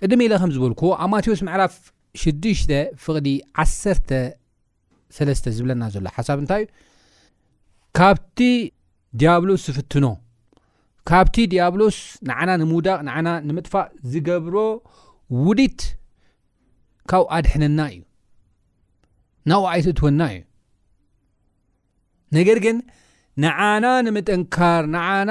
ቅድሚ 0.00 0.20
ኢለ 0.26 0.34
ከምዝበልኩዎ 0.42 0.90
ኣብ 1.04 1.08
ማቴዎስ 1.14 1.40
መዕራፍ 1.48 1.74
6ዱሽ 2.22 2.58
ፍቕዲ 3.04 3.28
13 3.64 5.50
ዝብለና 5.56 5.82
ዘሎ 5.94 6.06
ሓሳብ 6.16 6.38
እንታይ 6.44 6.62
እዩ 6.66 6.70
ካብቲ 7.98 8.38
ዲያብሎስ 9.20 9.62
ዝፍትኖ 9.68 10.06
ካብቲ 11.10 11.36
ዲያብሎስ 11.52 11.98
ንዓና 12.28 12.48
ንምውዳቅ 12.60 12.98
ንዓና 13.08 13.28
ንምጥፋእ 13.48 13.86
ዝገብሮ 14.12 14.56
ውዲት 15.46 15.80
ካብ 17.10 17.24
ኣድሕነና 17.36 17.80
እዩ 17.94 18.00
ናብዓይት 19.50 19.86
እትወና 19.90 20.22
እዩ 20.32 20.38
ነገር 22.36 22.58
ግን 22.64 22.76
ንዓና 23.42 23.86
ንምጠንካር 24.06 24.84
ንዓና 24.94 25.30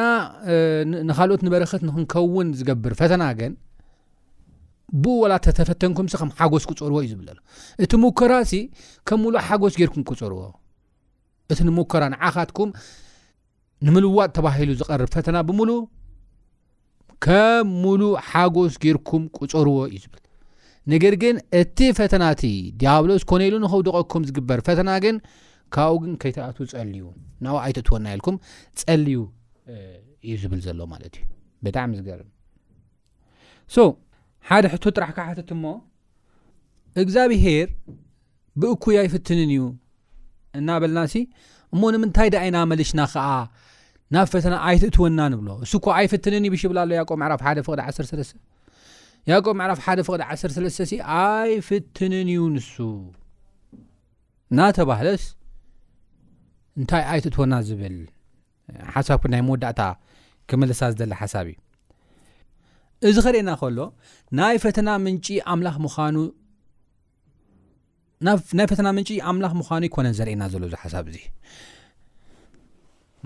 ንካልኦት 1.08 1.42
ንበረክት 1.46 1.82
ንክንከውን 1.88 2.50
ዝገብር 2.60 2.94
ፈተና 3.02 3.24
ግን 3.40 3.54
ብኡ 5.04 5.14
ወላ 5.24 5.34
ተተፈተንኩም 5.46 6.08
ስ 6.14 6.20
ከም 6.22 6.30
ሓጎስ 6.38 6.66
ቁፀርዎ 6.72 6.98
እዩ 7.06 7.10
ዝብለ 7.14 7.30
እቲ 7.84 7.92
ሙከራ 8.04 8.34
ሲ 8.52 8.58
ከም 9.10 9.20
ሙሉእ 9.24 9.42
ሓጎስ 9.48 9.74
ጌርኩም 9.80 10.04
ቁፅርዎ 10.12 10.42
እቲ 11.54 11.60
ንሙከራ 11.70 12.04
ንዓኻትኩም 12.14 12.70
ንምልዋጥ 13.86 14.30
ተባሂሉ 14.38 14.70
ዝቀርብ 14.82 15.10
ፈተና 15.16 15.38
ብሙሉእ 15.50 15.82
ከም 17.26 17.68
ሙሉእ 17.86 18.14
ሓጎስ 18.30 18.76
ጌርኩም 18.86 19.26
ቁፀርዎ 19.40 19.78
እዩ 19.90 19.98
ዝብል 20.04 20.24
ነገር 20.94 21.14
ግን 21.22 21.36
እቲ 21.60 21.78
ፈተናቲ 22.00 22.42
ዲያብሎ 22.82 23.12
ስኮነኢሉ 23.24 23.56
ንኸው 23.64 23.80
ደቀኩም 23.88 24.24
ዝግበር 24.30 24.60
ፈተና 24.68 24.90
ግን 25.04 25.16
ካብኡ 25.76 25.96
ግን 26.04 26.14
ከይተኣትዉ 26.22 26.66
ፀልዩ 26.74 27.04
ናብ 27.46 27.56
ኣይትእትወና 27.66 28.06
ኢልኩም 28.16 28.36
ፀልዩ 28.82 29.18
እዩ 30.32 30.36
ዝብል 30.42 30.62
ዘሎ 30.66 30.80
ማለት 30.94 31.14
እዩ 31.20 31.26
ብጣዕሚ 31.66 31.92
ዝገርብ 32.00 32.28
ሶ 33.76 33.86
ሓደ 34.50 34.66
ሕቶ 34.74 34.84
ጥራሕ 34.96 35.12
ካብ 35.18 35.28
ሕትት 35.32 35.50
እሞ 35.58 35.66
እግዚኣብሄር 37.04 37.68
ብእኩይ 38.64 38.98
ኣይፍትንን 39.04 39.50
እዩ 39.56 39.64
እናበልና 40.60 41.00
ሲ 41.14 41.22
እሞ 41.76 41.82
ንምንታይ 41.96 42.30
ደ 42.34 42.38
ዓይና 42.44 42.58
መልሽና 42.72 43.02
ከዓ 43.14 43.28
ናብ 44.16 44.28
ፈተና 44.34 44.56
ኣይትእትወና 44.70 45.20
ንብሎ 45.34 45.50
እስኳ 45.68 45.86
ኣይፍትንን 46.00 46.44
እይብሽ 46.48 46.64
ብላ 46.72 46.80
ኣሎ 46.86 46.92
ያቆ 47.00 47.10
መዕራፍ 47.24 47.42
ሓደ 47.48 47.60
ፍቅዲ 47.68 47.80
1ሰሰ 47.94 48.20
ያቆብ 49.32 49.54
መዕራፍ 49.60 49.80
ሓደ 49.88 50.00
ፍቅ 50.08 50.12
13 50.32 50.82
እ 50.86 50.88
ኣይ 51.22 51.52
ፍትንን 51.68 52.28
እዩ 52.34 52.42
ንሱ 52.56 52.74
እናተባህለስ 54.54 55.24
እንታይ 56.80 57.04
ኣይትእትወና 57.12 57.54
ዝብል 57.68 57.96
ሓሳብ 58.94 59.18
ኩ 59.22 59.24
ናይ 59.34 59.42
መወዳእታ 59.48 59.82
ክመለሳ 60.50 60.82
ዝዘላ 60.94 61.14
ሓሳብ 61.22 61.46
እዩ 61.52 61.56
እዚ 63.10 63.18
ከርእየና 63.26 63.50
ከሎ 63.62 63.80
ናተ 63.80 63.92
ናይ 64.40 64.56
ፈተና 64.62 64.90
ምንጪ 68.98 69.10
ኣምላኽ 69.30 69.54
ምዃኑ 69.62 69.82
ይኮነን 69.90 70.14
ዘርእና 70.20 70.44
ዘሎ 70.54 70.64
እዚ 70.70 70.76
ሓሳብ 70.84 71.04
እዚ 71.12 71.18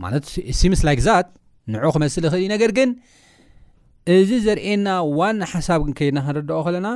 ማት 0.04 0.24
ስ 0.60 0.62
ላ 0.88 0.90
ዛት 1.08 1.28
ንዑ 1.74 1.84
ክመስሊ 1.96 2.24
ክእል 2.34 2.40
እዩ 2.44 2.48
ነገር 2.56 2.72
ግን 2.78 2.90
እዚ 4.16 4.30
ዘርእየና 4.46 4.90
ዋኒ 5.20 5.40
ሓሳብ 5.52 5.80
ግን 5.86 5.94
ከይድና 5.98 6.20
ክንረድኦ 6.26 6.60
ከለና 6.68 6.88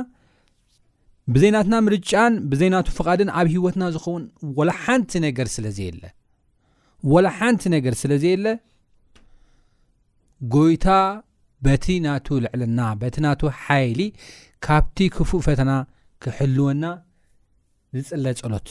ብዘናትና 1.34 1.74
ምርጫን 1.86 2.34
ብዘናቱ 2.52 2.86
ፍቓድን 2.98 3.30
ኣብ 3.40 3.46
ሂወትና 3.54 3.84
ዝኸውን 3.94 4.24
ወላ 4.58 4.70
ሓንቲ 4.84 5.12
ነገር 5.26 5.48
ስለዘለ 5.56 6.02
ወላ 7.12 7.26
ሓንቲ 7.38 7.62
ነገር 7.76 7.94
ስለ 8.02 8.12
ዘየለ 8.22 8.46
ጎይታ 10.54 10.88
በቲ 11.66 11.84
ናቱ 12.06 12.26
ልዕልና 12.44 12.80
በቲ 13.02 13.14
ናቱ 13.26 13.42
ሓይሊ 13.62 14.00
ካብቲ 14.66 14.98
ክፉእ 15.16 15.42
ፈተና 15.48 15.70
ክሕልወና 16.24 16.84
ዝፅለ 17.98 18.26
ጸሎት 18.42 18.70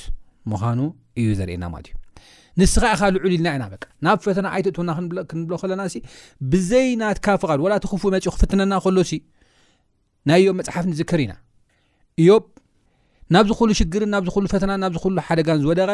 ምዃኑ 0.51 0.79
እዩ 1.21 1.27
ዘርእየና 1.41 1.65
ማት 1.73 1.85
እዩ 1.91 1.97
ንስኻ 2.61 2.83
ኢኻ 2.95 2.99
ልዑሉ 3.13 3.25
ኢልና 3.35 3.47
ኢና 3.57 3.65
ቂ 3.83 3.85
ናብ 4.05 4.17
ፈተና 4.25 4.45
ዓይትትውና 4.55 4.91
ክንብሎ 5.29 5.53
ከለና 5.61 5.81
ብዘይናትካ 6.53 7.25
ፍቓድ 7.41 7.59
ወላ 7.65 7.73
ትክፉእ 7.83 8.11
መፅኡ 8.15 8.29
ክፍትነና 8.35 8.73
ከሎሲ 8.83 9.11
ናይ 10.29 10.41
ዮም 10.47 10.57
መፅሓፍ 10.59 10.85
ንዝከር 10.91 11.19
ኢና 11.25 11.33
እዮ 12.23 12.29
ናብ 13.33 13.45
ዝኩሉ 13.49 13.69
ሽግርን 13.79 14.11
ናብ 14.13 14.23
ዝሉ 14.35 14.45
ፈተና 14.53 14.71
ናብ 14.83 14.91
ዝኩሉ 14.97 15.15
ሓደጋን 15.27 15.59
ዝወደቀ 15.63 15.91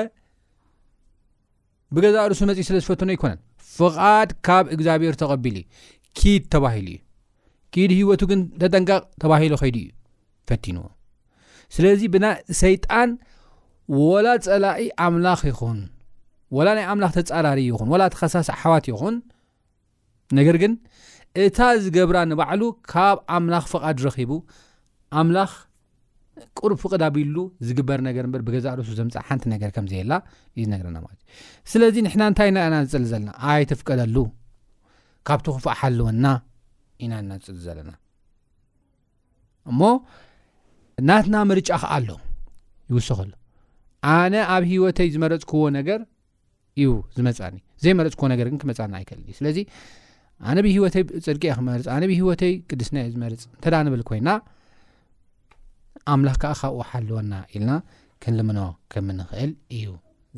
ብገዛ 1.95 2.17
ርሱ 2.31 2.41
መፅ 2.49 2.59
ስለ 2.69 2.77
ዝፈትኖ 2.83 3.09
ኣይኮነን 3.13 3.39
ፍቓድ 3.75 4.29
ካብ 4.47 4.65
እግዚኣብሔር 4.75 5.15
ተቐቢል 5.21 5.57
ኪድ 6.17 6.43
ተባሂሉ 6.55 6.87
እዩ 6.95 6.99
ኪድ 7.75 7.91
ሂወቱ 7.99 8.21
ግን 8.31 8.39
ተጠንቀቕ 8.63 9.01
ተባሂሉ 9.23 9.53
ኸይድ 9.61 9.77
እዩ 9.81 9.87
ፈቲንዎ 10.51 10.83
ስለዚ 11.77 12.01
ብሰይጣን 12.15 13.09
ወላ 14.01 14.27
ፀላኢ 14.47 14.85
ኣምላኽ 15.05 15.41
ይኹን 15.51 15.79
ወላ 16.57 16.69
ናይ 16.77 16.85
ኣምላኽ 16.91 17.11
ተፃራር 17.17 17.59
ይኹን 17.69 17.87
ወላ 17.93 18.03
ተኸሳስ 18.13 18.47
ሓዋት 18.61 18.85
ይኹን 18.91 19.15
ነገር 20.37 20.55
ግን 20.61 20.73
እታ 21.43 21.57
ዝገብራ 21.83 22.17
ንባዕሉ 22.31 22.61
ካብ 22.91 23.17
ኣምላኽ 23.35 23.65
ፍቓድ 23.73 23.97
ረኺቡ 24.05 24.31
ኣምላኽ 25.21 25.51
ቁር 26.59 26.71
ፍቅድ 26.81 27.01
ኣብሉ 27.07 27.37
ዝግበር 27.67 27.99
ነገርበ 28.07 28.33
ብገዛ 28.47 28.65
ርሱ 28.79 28.89
ዘምሓን 28.99 29.39
ነምዘየላ 29.53 30.13
እዩ 30.57 30.65
ነናትእዩ 30.71 31.17
ስለዚ 31.71 31.95
ንሕና 32.05 32.21
እንታይ 32.31 32.49
ንና 32.57 32.75
ዝፅሊ 32.85 33.05
ዘለና 33.11 33.31
ኣይትፍቀደሉ 33.53 34.15
ካብቲ 35.29 35.47
ክፉ 35.55 35.65
ሓለወና 35.79 36.25
ኢናና 37.05 37.31
ዝፅሊ 37.47 37.57
ዘለና 37.65 37.91
እሞ 39.71 39.81
ናትና 41.09 41.35
ምርጫ 41.49 41.69
ከኣኣሎ 41.81 42.09
ይውስኸሉ 42.91 43.29
ኣነ 44.17 44.33
ኣብ 44.55 44.63
ሂወተይ 44.71 45.09
ዝመረፅ 45.15 45.43
ክዎ 45.51 45.61
ነገር 45.79 45.99
እዩ 46.79 46.89
ዝመፃኒእ 47.17 47.61
ዘይመርፅ 47.83 48.13
ኮ 48.19 48.21
ነገር 48.33 48.45
ግን 48.51 48.57
ክመፃኒ 48.61 48.91
ኣይክእልእ 48.99 49.33
ስለዚ 49.39 49.57
ኣነብ 50.49 50.65
ሂወተይ 50.75 51.03
ፅድቂ 51.27 51.43
ክመርፅ 51.59 51.85
ኣነብ 51.95 52.11
ሂወተይ 52.19 52.53
ቅድስናየ 52.71 53.05
ዝመርፅ 53.13 53.41
እንተዳ 53.55 53.75
ንብል 53.85 54.01
ኮይና 54.09 54.29
ኣምላኽ 56.13 56.35
ከዓ 56.43 56.51
ካብወሓልወና 56.59 57.33
ኢልና 57.53 57.71
ክንልምኖ 58.23 58.59
ከም 58.93 59.07
ንኽእል 59.19 59.51
እዩ 59.77 59.85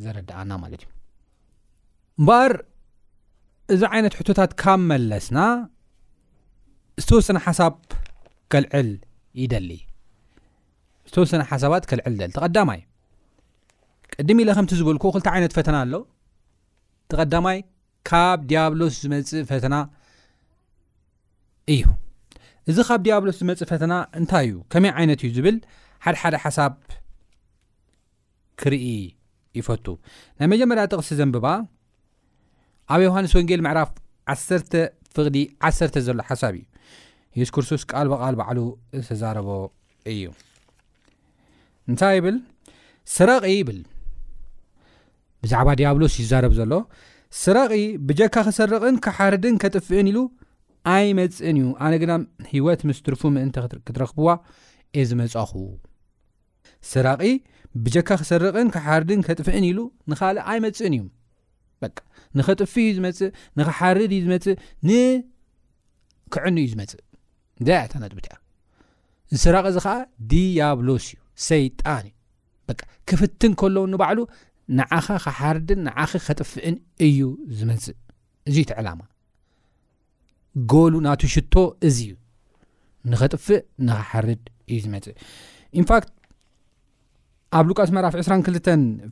ዘረዳኣና 0.04 0.52
ማለት 0.64 0.82
እዩ 0.86 0.90
እምበኣር 2.20 2.54
እዚ 3.74 3.82
ዓይነት 3.94 4.14
ሕቶታት 4.20 4.52
ካብ 4.62 4.80
መለስና 4.92 5.40
ዝተወሰ 7.04 7.28
ሓሳ 7.48 7.60
ዕል 8.80 8.90
ይዝተወሰነ 9.42 11.42
ሓሳባት 11.52 11.84
ከልዕል 11.90 12.14
ይደሊ 12.20 12.32
ተቀዳማይ 12.38 12.80
ቅድም 14.14 14.38
ኢለ 14.42 14.50
ከምቲ 14.58 14.72
ዝበልኩዎ 14.80 15.10
ክልቲ 15.16 15.26
ዓይነት 15.34 15.52
ፈተና 15.58 15.76
ኣሎ 15.84 15.94
ተቀዳማይ 17.12 17.58
ካብ 18.10 18.39
ዲያብሎስ 18.50 18.95
ዝመፅእ 19.04 19.43
ፈተና 19.52 19.76
እዩ 21.74 21.84
እዚ 22.69 22.78
ካብ 22.88 23.02
ዲያብሎስ 23.08 23.38
ዝመፅእ 23.41 23.67
ፈተና 23.71 23.93
እንታይ 24.21 24.45
እዩ 24.50 24.56
ከመይ 24.74 24.91
ዓይነት 25.00 25.21
እዩ 25.26 25.30
ዝብል 25.38 25.58
ሓደሓደ 26.06 26.36
ሓሳብ 26.43 26.74
ክርኢ 28.62 28.88
ይፈቱ 29.60 29.86
ናይ 30.39 30.47
መጀመርያ 30.54 30.84
ጥቕሲ 30.91 31.12
ዘንብባ 31.19 31.47
ኣብ 32.93 33.00
ዮሃንስ 33.08 33.32
ወንጌል 33.38 33.62
ምዕራፍ 33.65 33.89
1 34.36 34.74
ፍቕዲ 35.15 35.38
ዓሰተ 35.67 35.95
ዘሎ 36.08 36.17
ሓሳብ 36.30 36.54
እዩ 36.60 36.65
የሱስ 37.39 37.52
ክርስቶስ 37.56 37.84
ቃል 37.91 38.08
በቓል 38.12 38.36
በዕሉ 38.39 38.60
ዝተዛረቦ 39.04 39.50
እዩ 40.13 40.24
እንታይ 41.89 42.15
ይብል 42.17 42.38
ስራቕ 43.15 43.43
ይብል 43.54 43.80
ብዛዕባ 45.44 45.70
ድያብሎስ 45.80 46.14
ዩዛረብ 46.22 46.54
ዘሎ 46.60 46.74
ስራቒ 47.44 47.74
ብጀካ 48.08 48.36
ኸሰርቕን 48.48 48.96
ክሓርድን 49.06 49.56
ከጥፍእን 49.62 50.08
ኢሉ 50.12 50.20
ኣይመፅእን 50.94 51.58
እዩ 51.62 51.68
ኣነ 51.86 51.94
ግና 52.04 52.14
ሂወት 52.52 52.82
ምስ 52.90 53.00
ትርፉ 53.06 53.22
ምእንቲ 53.36 53.58
ክትረኽብዋ 53.88 54.30
እ 55.00 55.04
ዝመፃኹ 55.10 55.52
ስራቒ 56.92 57.22
ብጀካ 57.84 58.10
ክሰርቕን 58.22 58.70
ክሓርድን 58.76 59.20
ከጥፍእን 59.28 59.66
ኢሉ 59.72 59.80
ንካልእ 60.12 60.44
ኣይመፅእን 60.52 60.94
እዩ 60.98 61.04
ንኸጥፊ 62.40 62.74
ዩዝእንኸሓርድ 62.88 64.12
እዩ 64.16 64.20
ዝመፅእ 64.26 64.58
ንክዕኒ 64.88 66.58
እዩ 66.66 66.70
ዝመፅእ 66.74 67.02
ያታናጥብቲያ 67.78 68.34
ዝስራቕ 69.34 69.66
እዚ 69.72 69.78
ከዓ 69.86 69.96
ዲያብሎስ 70.32 71.06
እዩ 71.12 71.18
ሰይጣን 71.50 72.06
እዩ 72.10 72.14
ክፍትን 73.10 73.54
ከሎው 73.62 73.86
ንባዕሉ 73.94 74.20
ንዓኸ 74.78 75.08
ኸሓርድን 75.26 75.80
ንዓኸ 75.88 76.12
ኸጥፍእን 76.26 76.76
እዩ 77.06 77.18
ዝመፅእ 77.58 77.98
እዚ 78.50 78.58
ቲ 78.70 78.74
ዕላማ 78.82 79.02
ጎሉ 80.72 80.94
ናቱ 81.06 81.22
ሽቶ 81.34 81.54
እዚዩ 81.88 82.12
ንኸጥፍእ 83.12 83.62
ንኸሓርድ 83.88 84.44
እዩ 84.72 84.80
ዝመፅእ 84.86 85.16
እንፋክት 85.80 86.10
ኣብ 87.60 87.66
ሉቃስ 87.70 87.90
መራፍ 87.98 88.14
22 88.24 88.68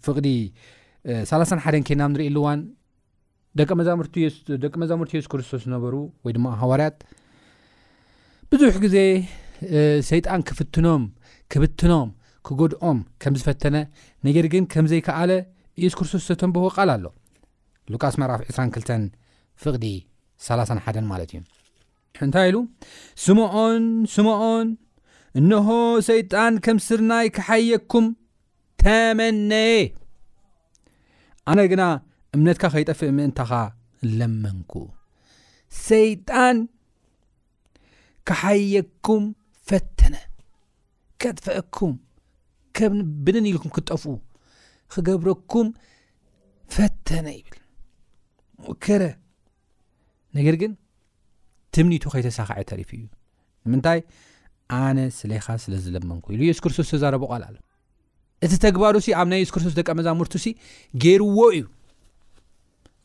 ፍቕዲ 0.05 0.27
3ሓ 1.31 1.65
ከናብ 1.87 2.09
ንርእ 2.13 2.27
ኣሉዋን 2.29 2.59
ደቂ 3.59 3.69
መዛሙርቲ 3.79 4.15
የሱስ 5.17 5.25
ክርስቶስ 5.31 5.61
ዝነበሩ 5.65 5.95
ወይ 6.25 6.33
ድማ 6.35 6.47
ሃዋርያት 6.61 6.97
ብዙሕ 8.51 8.75
ግዜ 8.85 8.97
ሰይጣን 10.11 10.41
ክፍትኖም 10.49 11.03
ክብትኖም 11.53 12.09
ክጎድኦም 12.47 12.99
ከም 13.21 13.33
ዝፈተነ 13.39 13.77
ነገር 14.27 14.45
ግን 14.53 14.63
ከም 14.73 14.85
ዘይከኣለ 14.91 15.31
ኢየሱስ 15.79 15.95
ክርስቶስ 15.99 16.25
ተተንብሆ 16.29 16.65
ቓል 16.75 16.89
ኣሎ 16.95 17.05
ሉቃስ 17.93 18.15
መዕራፍ 18.21 18.41
22 18.51 19.09
ፍቕዲ 19.63 19.85
31 20.47 20.99
ማለት 21.11 21.31
እዩ 21.33 21.39
እንታይ 22.25 22.45
ኢሉ 22.51 22.57
ስምዖን 23.23 23.83
ስምዖን 24.15 24.67
እንሆ 25.39 25.67
ሰይጣን 26.09 26.53
ከም 26.65 26.77
ስርናይ 26.87 27.27
ክሓየኩም 27.35 28.05
ተመነየ 28.83 29.81
ኣነ 31.51 31.59
ግና 31.73 31.83
እምነትካ 32.37 32.63
ኸይጠፍእ 32.75 33.13
ምእንታኻ 33.17 33.51
ለመንኩ 34.17 34.73
ሰይጣን 35.87 36.57
ካሓየኩም 38.29 39.23
ፈተነ 39.69 40.15
ከጥፍአኩም 41.21 41.93
ከብብንን 42.77 43.45
ኢልኩም 43.51 43.71
ክጠፍኡ 43.75 44.09
ክገብረኩም 44.93 45.67
ፈተነ 46.75 47.27
ይብል 47.37 47.57
ሙእከረ 48.65 49.03
ነገር 50.37 50.55
ግን 50.61 50.71
ትምኒቱ 51.75 52.03
ከይተሳኽዒ 52.13 52.61
ተሪፉ 52.71 52.89
እዩ 52.99 53.03
ንምንታይ 53.65 53.99
ኣነ 54.81 54.97
ስለይኻ 55.19 55.45
ስለ 55.63 55.73
ዝለመምኩ 55.83 56.25
ኢሉ 56.35 56.41
የሱስ 56.47 56.61
ክርስቶስ 56.63 56.89
ተዛረቦ 56.93 57.23
ቃል 57.31 57.43
ኣሎ 57.49 57.55
እቲ 58.45 58.53
ተግባሩ 58.65 58.95
ሲ 59.05 59.15
ኣብ 59.21 59.27
ናይ 59.31 59.39
የሱ 59.43 59.51
ክርስቶስ 59.55 59.73
ደቂ 59.79 59.87
መዛሙርቱ 59.99 60.33
ሲ 60.43 60.49
ገይርዎ 61.03 61.39
እዩ 61.55 61.63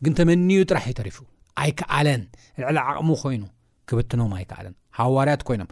ግን 0.05 0.14
ተመንዩ 0.18 0.59
ጥራሕ 0.70 0.85
ዩ 0.90 0.94
ተሪፉ 1.00 1.18
ኣይከኣለን 1.62 2.22
ልዕሊ 2.61 2.79
ዓቕሙ 2.90 3.11
ኮይኑ 3.22 3.44
ክበትኖም 3.88 4.33
ኣይከኣለን 4.38 4.74
ሃዋርያት 5.00 5.42
ኮይኖም 5.48 5.70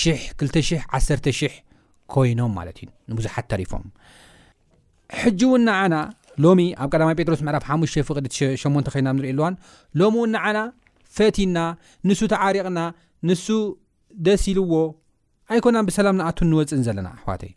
ሽ 0.00 0.10
2 0.42 0.60
1ተ 0.94 1.26
ሽ0 1.42 1.54
ይኖምማት 2.30 2.68
እዩንብዙሓት 2.82 3.46
ተሪፎም 3.52 3.84
ሕጂ 5.20 5.40
እውና 5.48 5.68
ዓና 5.82 5.96
ሎሚ 6.44 6.60
ኣብ 6.82 6.88
ቀዳማ 6.92 7.08
ጴጥሮስ 7.20 7.40
ምዕፍ 7.46 7.64
5 7.74 8.00
ፍቅዲ8 8.08 8.90
ኸይና 8.94 9.08
ንሪእ 9.16 9.32
ኣልዋን 9.34 9.54
ሎሚ 10.00 10.14
እውና 10.22 10.36
ዓና 10.48 10.58
ፈቲና 11.16 11.58
ንሱ 12.08 12.20
ተዓሪቕና 12.34 12.78
ንሱ 13.28 13.46
ደስ 14.26 14.44
ኢልዎ 14.52 14.72
ኣይኮናን 15.54 15.86
ብሰላም 15.88 16.16
ንኣቱ 16.20 16.38
እንወፅእን 16.46 16.82
ዘለና 16.86 17.08
ኣሕዋትዩ 17.16 17.52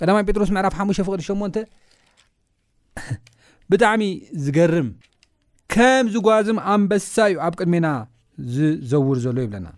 ቀዳማ 0.00 0.16
ጴጥሮስ 0.28 0.50
ምዕፍ 0.56 0.74
5ፍቅዲ8 0.84 1.56
ብጣዕሚ 3.72 4.02
ዝገርም 4.44 4.88
ከም 5.72 6.06
ዝጓዝም 6.14 6.58
ኣንበሳ 6.72 7.14
እዩ 7.30 7.36
ኣብ 7.46 7.52
ቅድሜና 7.60 7.88
ዝዘውር 8.54 9.18
ዘሎ 9.24 9.36
ይብለና 9.44 9.68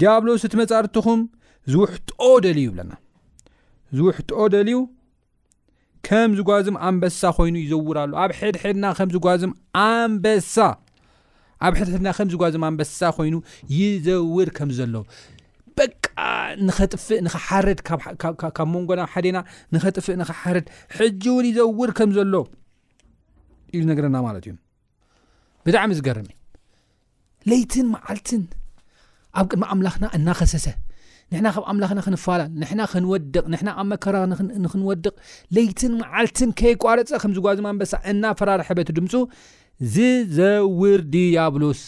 ዲያብሎስ 0.00 0.42
እትመፃርትኹም 0.46 1.20
ዝውሕኦ 1.70 2.24
ደልዩ 2.44 2.64
ይብለና 2.70 2.92
ዝውሕትኦ 3.96 4.40
ደልዩ 4.54 4.76
ከም 6.06 6.30
ዝጓዝም 6.38 6.76
ኣንበሳ 6.88 7.20
ኮይኑ 7.36 7.56
ይዘውርኣሉ 7.64 8.12
ኣብ 8.22 8.30
ሕድሕድና 8.38 8.86
ከምዝጓዝም 8.98 9.52
ኣንበሳ 9.82 10.54
ኣብ 11.66 11.74
ሕድሕድና 11.80 12.08
ከምዝጓዝም 12.18 12.64
ኣንበሳ 12.68 13.00
ኮይኑ 13.16 13.34
ይዘውር 13.80 14.48
ከም 14.56 14.70
ዘሎ 14.78 14.94
በቃ 15.80 16.06
ንኸጥፍእ 16.66 17.20
ንኸሓርድ 17.26 17.78
ካብ 18.56 18.68
መንጎናብ 18.74 19.08
ሓደና 19.12 19.38
ንኸጥፍእ 19.74 20.16
ንኸሓርድ 20.22 20.66
ሕጂ 20.96 21.22
ውን 21.36 21.46
ይዘውር 21.50 21.90
ከም 21.98 22.10
ዘሎ 22.18 22.34
እዩ 23.74 23.82
ነገረና 23.90 24.16
ማለት 24.26 24.44
እዩ 24.48 24.54
ብጣዕሚ 25.66 25.90
ዝገርም 25.98 26.26
ለይትን 27.50 27.86
መዓልትን 27.94 28.42
ኣብ 29.38 29.44
ቅድማ 29.50 29.64
ኣምላኽና 29.74 30.04
እናኸሰሰ 30.18 30.66
ንሕና 31.32 31.48
ካብ 31.54 31.64
ኣምላኽና 31.72 32.00
ክንፋላል 32.04 32.48
ንሕና 32.62 32.80
ክንወድቕ 32.92 33.44
ንሕና 33.52 33.68
ኣብ 33.80 33.86
መከራ 33.92 34.16
ንክንወድቕ 34.64 35.12
ለይትን 35.56 35.92
መዓልትን 36.00 36.50
ከይቋረፀ 36.60 37.10
ከምዝጓዝማ 37.22 37.66
ንበሳ 37.76 37.92
እና 38.12 38.24
ፈራርሐበቲ 38.40 38.88
ድምፁ 38.98 39.12
ዝዘውር 39.94 41.00
ዲያብሎስ 41.14 41.80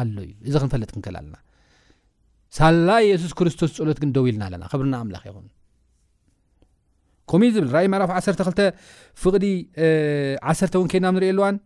ኣሎ 0.00 0.16
እዩ 0.26 0.30
እዚ 0.48 0.54
ክንፈለጥ 0.64 0.90
ክንከል 0.94 1.16
ኣለና 1.20 1.36
ሳላ 2.58 2.90
የሱስ 3.08 3.32
ክርስቶስ 3.40 3.72
ፀሎት 3.80 3.98
ግን 4.04 4.12
ደው 4.16 4.26
ኢልና 4.30 4.42
ኣለና 4.48 4.64
ክብርና 4.74 4.94
ኣምላኽ 5.04 5.24
ይኹን 5.30 5.48
ከምኡእ 7.32 7.52
ዝብል 7.56 7.68
ራእይ 7.76 7.88
መዕራፍ 7.94 8.10
ዓ2ተ 8.20 8.64
ፍቕዲ 9.24 9.44
ዓሰተ 10.50 10.74
እውን 10.80 10.88
ከድናብ 10.92 11.14
ንሪእየኣሉዋን 11.18 11.56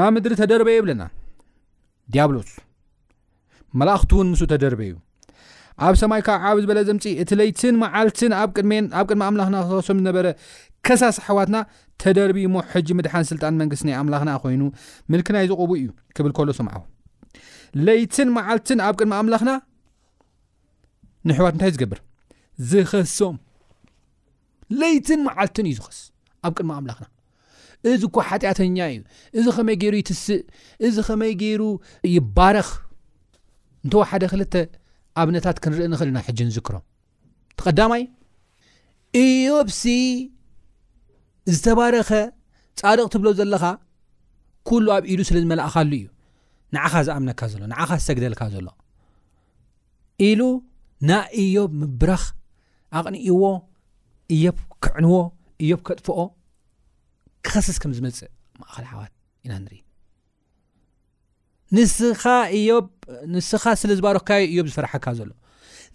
ናብ 0.00 0.10
ምድሪ 0.16 0.34
ተደርበዩ 0.42 0.78
ብለና 0.86 1.02
ዲያብሎስ 2.14 2.52
መላእኽቲ 3.80 4.10
እውን 4.18 4.28
ምስ 4.32 4.40
ተደርበ 4.52 4.80
እዩ 4.88 4.94
ኣብ 5.82 5.94
ሰማይ 6.00 6.20
ካብዓባብ 6.26 6.58
ዝበለ 6.64 6.78
ዘምፂ 6.88 7.04
እቲ 7.22 7.30
ለይትን 7.40 7.74
መዓልትን 7.82 8.32
ኣብ 8.40 8.48
ድኣብ 8.56 8.90
ቅድሚ 8.98 9.20
ኣምላኽና 9.28 9.56
ዝኸሶም 9.68 9.96
ዝነበረ 10.00 10.26
ከሳስ 10.86 11.16
ኣሕዋትና 11.22 11.56
ተደርቢ 12.02 12.38
ሞ 12.54 12.62
ሕጂ 12.72 12.88
ምድሓን 12.98 13.24
ስልጣን 13.30 13.54
መንግስት 13.62 13.82
ናይ 13.88 13.94
ኣምላኽና 14.00 14.30
ኮይኑ 14.42 14.62
ምልክናይ 15.12 15.46
ዝቕቡ 15.52 15.70
እዩ 15.80 15.86
ክብል 16.18 16.32
ከሎ 16.36 16.48
ስምዓኹ 16.58 16.82
ለይትን 17.86 18.28
መዓልትን 18.36 18.82
ኣብ 18.88 18.94
ቅድሚ 19.00 19.14
ኣምላኽና 19.20 19.50
ንኣሕዋት 21.28 21.54
እንታይ 21.56 21.72
ዝገብር 21.76 22.00
ዝኸሶም 22.70 23.36
ለይትን 24.82 25.20
መዓልትን 25.28 25.66
እዩ 25.72 25.74
ዝኸስ 25.80 25.98
ኣብ 26.46 26.52
ቅድሚ 26.58 26.70
ኣምላኽና 26.78 27.06
እዚ 27.92 28.02
ኳ 28.14 28.26
ሓጢኣተኛ 28.28 28.78
እዩ 28.92 29.00
እዚ 29.38 29.46
ኸመይ 29.56 29.76
ገይሩ 29.82 29.94
ይትስእ 30.02 30.40
እዚ 30.86 30.96
ኸመይ 31.08 31.32
ገይሩ 31.42 31.62
ይባረኽ 32.14 32.68
እንተወሓደ 33.84 34.22
ክልተ 34.32 34.54
ኣብነታት 35.22 35.56
ክንርኢ 35.64 35.84
ንኽእል 35.92 36.10
ና 36.16 36.18
ሕጂ 36.26 36.38
ንዝክሮም 36.48 36.84
ተቀዳማይ 37.58 38.02
እዮብ 39.22 39.68
ሲ 39.80 39.92
ዝተባረኸ 41.54 42.10
ፃድቕ 42.80 43.06
ትብሎ 43.14 43.26
ዘለኻ 43.40 43.64
ኩሉ 44.68 44.86
ኣብ 44.96 45.04
ኢሉ 45.12 45.20
ስለ 45.28 45.36
ዝመላእኻሉ 45.44 45.92
እዩ 45.98 46.06
ንዓኻ 46.74 46.94
ዝኣምነካ 47.06 47.40
ዘሎ 47.52 47.62
ንዓኻ 47.72 47.90
ዝሰግደልካ 48.00 48.40
ዘሎ 48.54 48.66
ኢሉ 50.28 50.40
ና 51.08 51.12
እዮብ 51.42 51.70
ምብራኽ 51.80 52.22
ኣቕኒእዎ 52.98 53.42
እዮብ 54.34 54.58
ክዕንዎ 54.84 55.16
እዮብ 55.62 55.80
ከጥፍኦ 55.86 56.20
ክኸስስ 57.46 57.78
ከም 57.82 57.90
ዝመፅእ 57.96 58.28
ማእኸል 58.60 58.86
ሓዋት 58.90 59.12
ኢና 59.44 59.52
ንርኢ 59.62 59.80
ንስኻ 61.76 62.22
እዮብ 62.58 62.84
ንስኻ 63.34 63.64
ስለ 63.80 63.90
ዝባርኽካዮ 63.98 64.42
እዮም 64.52 64.66
ዝፈርሐካ 64.72 65.06
ዘሎ 65.20 65.30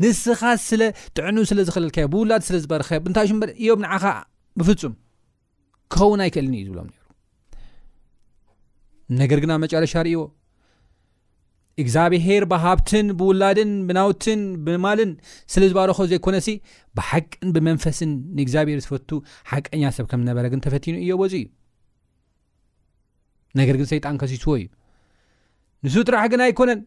ንስኻ 0.04 0.42
ስለጥዕኑ 0.70 1.36
ስለዝክለልካዮ 1.52 2.06
ብውላድ 2.14 2.42
ስለ 2.48 2.56
ዝበርኽካዮ 2.64 3.00
ብንታይሽ 3.06 3.32
እዮም 3.64 3.80
ንዓኻ 3.86 4.04
ብፍፁም 4.60 4.94
ከውን 5.94 6.20
ኣይክእልን 6.26 6.54
እዩ 6.60 6.66
ዝብሎም 6.72 6.88
ነገር 9.22 9.40
ግን 9.44 9.52
ኣብ 9.54 9.60
መጨረሻ 9.66 9.94
ርእዎ 10.08 10.22
እግዚኣብሄር 11.82 12.44
ብሃብትን 12.52 13.08
ብውላድን 13.20 13.70
ብናውትን 13.90 14.42
ብማልን 14.66 15.12
ስለ 15.54 15.62
ዝባርኮ 15.72 16.00
ዘይኮነ 16.12 16.38
ሲ 16.48 16.56
ብሓቂን 17.00 17.50
ብመንፈስን 17.56 18.12
ንእግዚኣብሄር 18.38 18.80
ዝፈቱ 18.86 19.10
ሓቀኛ 19.52 19.84
ሰብ 19.98 20.06
ከምዝነበረ 20.12 20.46
ግን 20.54 20.62
ተፈትኑ 20.66 20.96
እዮ 21.04 21.10
ወፅ 21.22 21.34
እዩ 21.40 21.46
ነገር 23.62 23.76
ግን 23.82 23.88
ሰይጣንከሲስዎ 23.94 24.52
እዩ 24.60 24.68
ንሱ 25.86 25.96
ጥራሕ 26.08 26.24
ግን 26.32 26.42
ኣይኮነን 26.48 26.80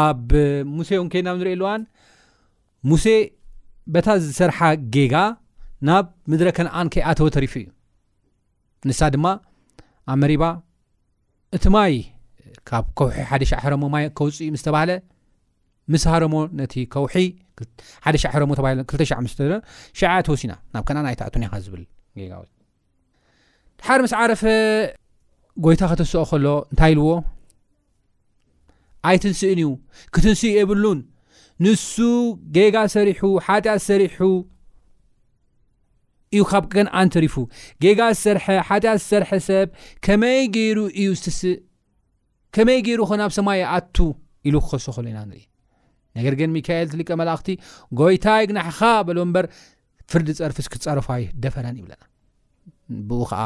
ኣብ 0.00 0.30
ሙሴ 0.76 0.90
ውን 1.00 1.08
ከናብ 1.12 1.36
ንሪኢ 1.40 1.54
ኣልዋን 1.56 1.82
ሙሴ 2.90 3.06
በታ 3.94 4.08
ዝሰርሓ 4.24 4.58
ጌጋ 4.94 5.14
ናብ 5.88 6.06
ምድረ 6.30 6.48
ከነኣን 6.56 6.88
ከይኣተወ 6.94 7.26
ተሪፉ 7.36 7.54
እዩ 7.62 7.66
ንሳ 8.90 9.00
ድማ 9.14 9.26
ኣብ 10.12 10.16
መሪባ 10.22 10.44
እቲ 11.56 11.64
ማይ 11.74 11.94
ካብ 12.68 12.86
ከውሒ 12.98 13.14
ሓደ 13.30 13.42
0ሻ 13.50 13.52
ሕሮሞ 13.64 13.82
ማ 13.94 13.96
ከውፅእዩ 14.18 14.48
ምስተባሃለ 14.56 14.90
ምስ 15.92 16.04
ሃሮሞ 16.12 16.34
ነቲ 16.60 16.74
ከው 16.94 17.04
ሓደ 18.04 18.14
0 18.26 18.32
ሕሮሞ 18.34 18.50
ተ2ሸ0 18.58 19.24
ስ 19.34 19.36
ሸዕያ 19.98 20.16
ተወሲና 20.28 20.54
ናብ 20.74 20.84
ከነኣ 20.90 21.02
ናይታኣኒኻ 21.06 21.52
ዝብል 21.66 21.82
ት 21.86 22.46
ድሓር 23.80 24.00
ምስ 24.04 24.12
ዓረፈ 24.22 24.42
ጎይታ 25.64 25.82
ከተስኦ 25.90 26.22
ከሎ 26.30 26.46
እንታይ 26.72 26.90
ኢልዎ 26.94 27.10
ኣይ 29.06 29.16
ትንስእን 29.22 29.58
እዩ 29.62 29.68
ክትንስእ 30.14 30.52
የብሉን 30.58 30.98
ንሱ 31.64 31.94
ጌጋ 32.56 32.76
ሰሪሑ 32.94 33.20
ሓጢያ 33.46 33.72
ዝሰሪሑ 33.82 34.18
እዩ 36.34 36.42
ካብ 36.50 36.64
ከን 36.74 36.88
ኣንተሪፉ 37.02 37.34
ጌጋ 37.84 38.00
ዝሰርሐ 38.16 38.46
ሓጢያ 38.68 38.92
ዝሰርሐ 39.02 39.30
ሰብ 39.48 39.68
ከመይ 40.06 40.38
ገይሩ 40.56 40.78
እዩ 41.00 41.08
ዝትስእ 41.18 41.56
ከመይ 42.56 42.78
ገይሩ 42.86 43.00
ኸናኣብ 43.10 43.32
ሰማይ 43.38 43.60
ኣቱ 43.76 43.96
ኢሉ 44.48 44.54
ክኸሶ 44.64 44.86
ከሉ 44.96 45.06
ኢና 45.12 45.18
ንርኢ 45.28 45.42
ነገር 46.18 46.34
ግን 46.40 46.50
ሚካኤል 46.58 46.86
እትልቀ 46.88 47.08
መላእኽቲ 47.20 47.48
ጎይታይ 48.00 48.42
ግናሕኻ 48.50 48.80
በሎ 49.06 49.18
በር 49.36 49.44
ፍርዲ 50.10 50.28
ፀርፊ 50.42 50.56
ስክትፀረፋይ 50.66 51.22
ደፈረን 51.44 51.76
ይብለናብኡ 51.80 53.20
ከዓ 53.32 53.40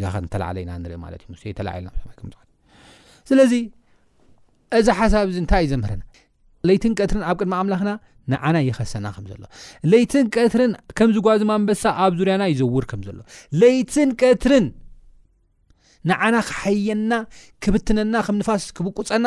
ጋኸ 0.00 0.14
እንተላዕለ 0.24 0.56
ኢና 0.64 0.70
ንኢማትእዩተለለዚ 0.84 3.52
እዚ 4.78 4.88
ሓሳብ 4.98 5.24
እዚ 5.30 5.38
እንታይ 5.42 5.62
እዩ 5.64 5.68
ዘምህርና 5.72 6.02
ለይትን 6.68 6.92
ቀትርን 6.98 7.22
ኣብ 7.30 7.36
ቅድማ 7.40 7.54
ኣምላኽና 7.62 7.90
ንዓና 8.32 8.56
ይኸሰና 8.68 9.06
ከም 9.14 9.24
ዘሎ 9.30 9.42
ለይትን 9.92 10.26
ቀትርን 10.34 10.72
ከም 10.98 11.08
ዝጓዝማ 11.16 11.50
ንበሳ 11.62 11.82
ኣብ 12.04 12.12
ዙርያና 12.18 12.44
ይዘውር 12.52 12.84
ከም 12.90 13.00
ዘሎ 13.06 13.18
ለይትን 13.60 14.10
ቀትርን 14.22 14.66
ንዓና 16.10 16.34
ክሓየና 16.48 17.12
ክብትነና 17.64 18.14
ከምንፋስ 18.28 18.64
ክብቁፀና 18.78 19.26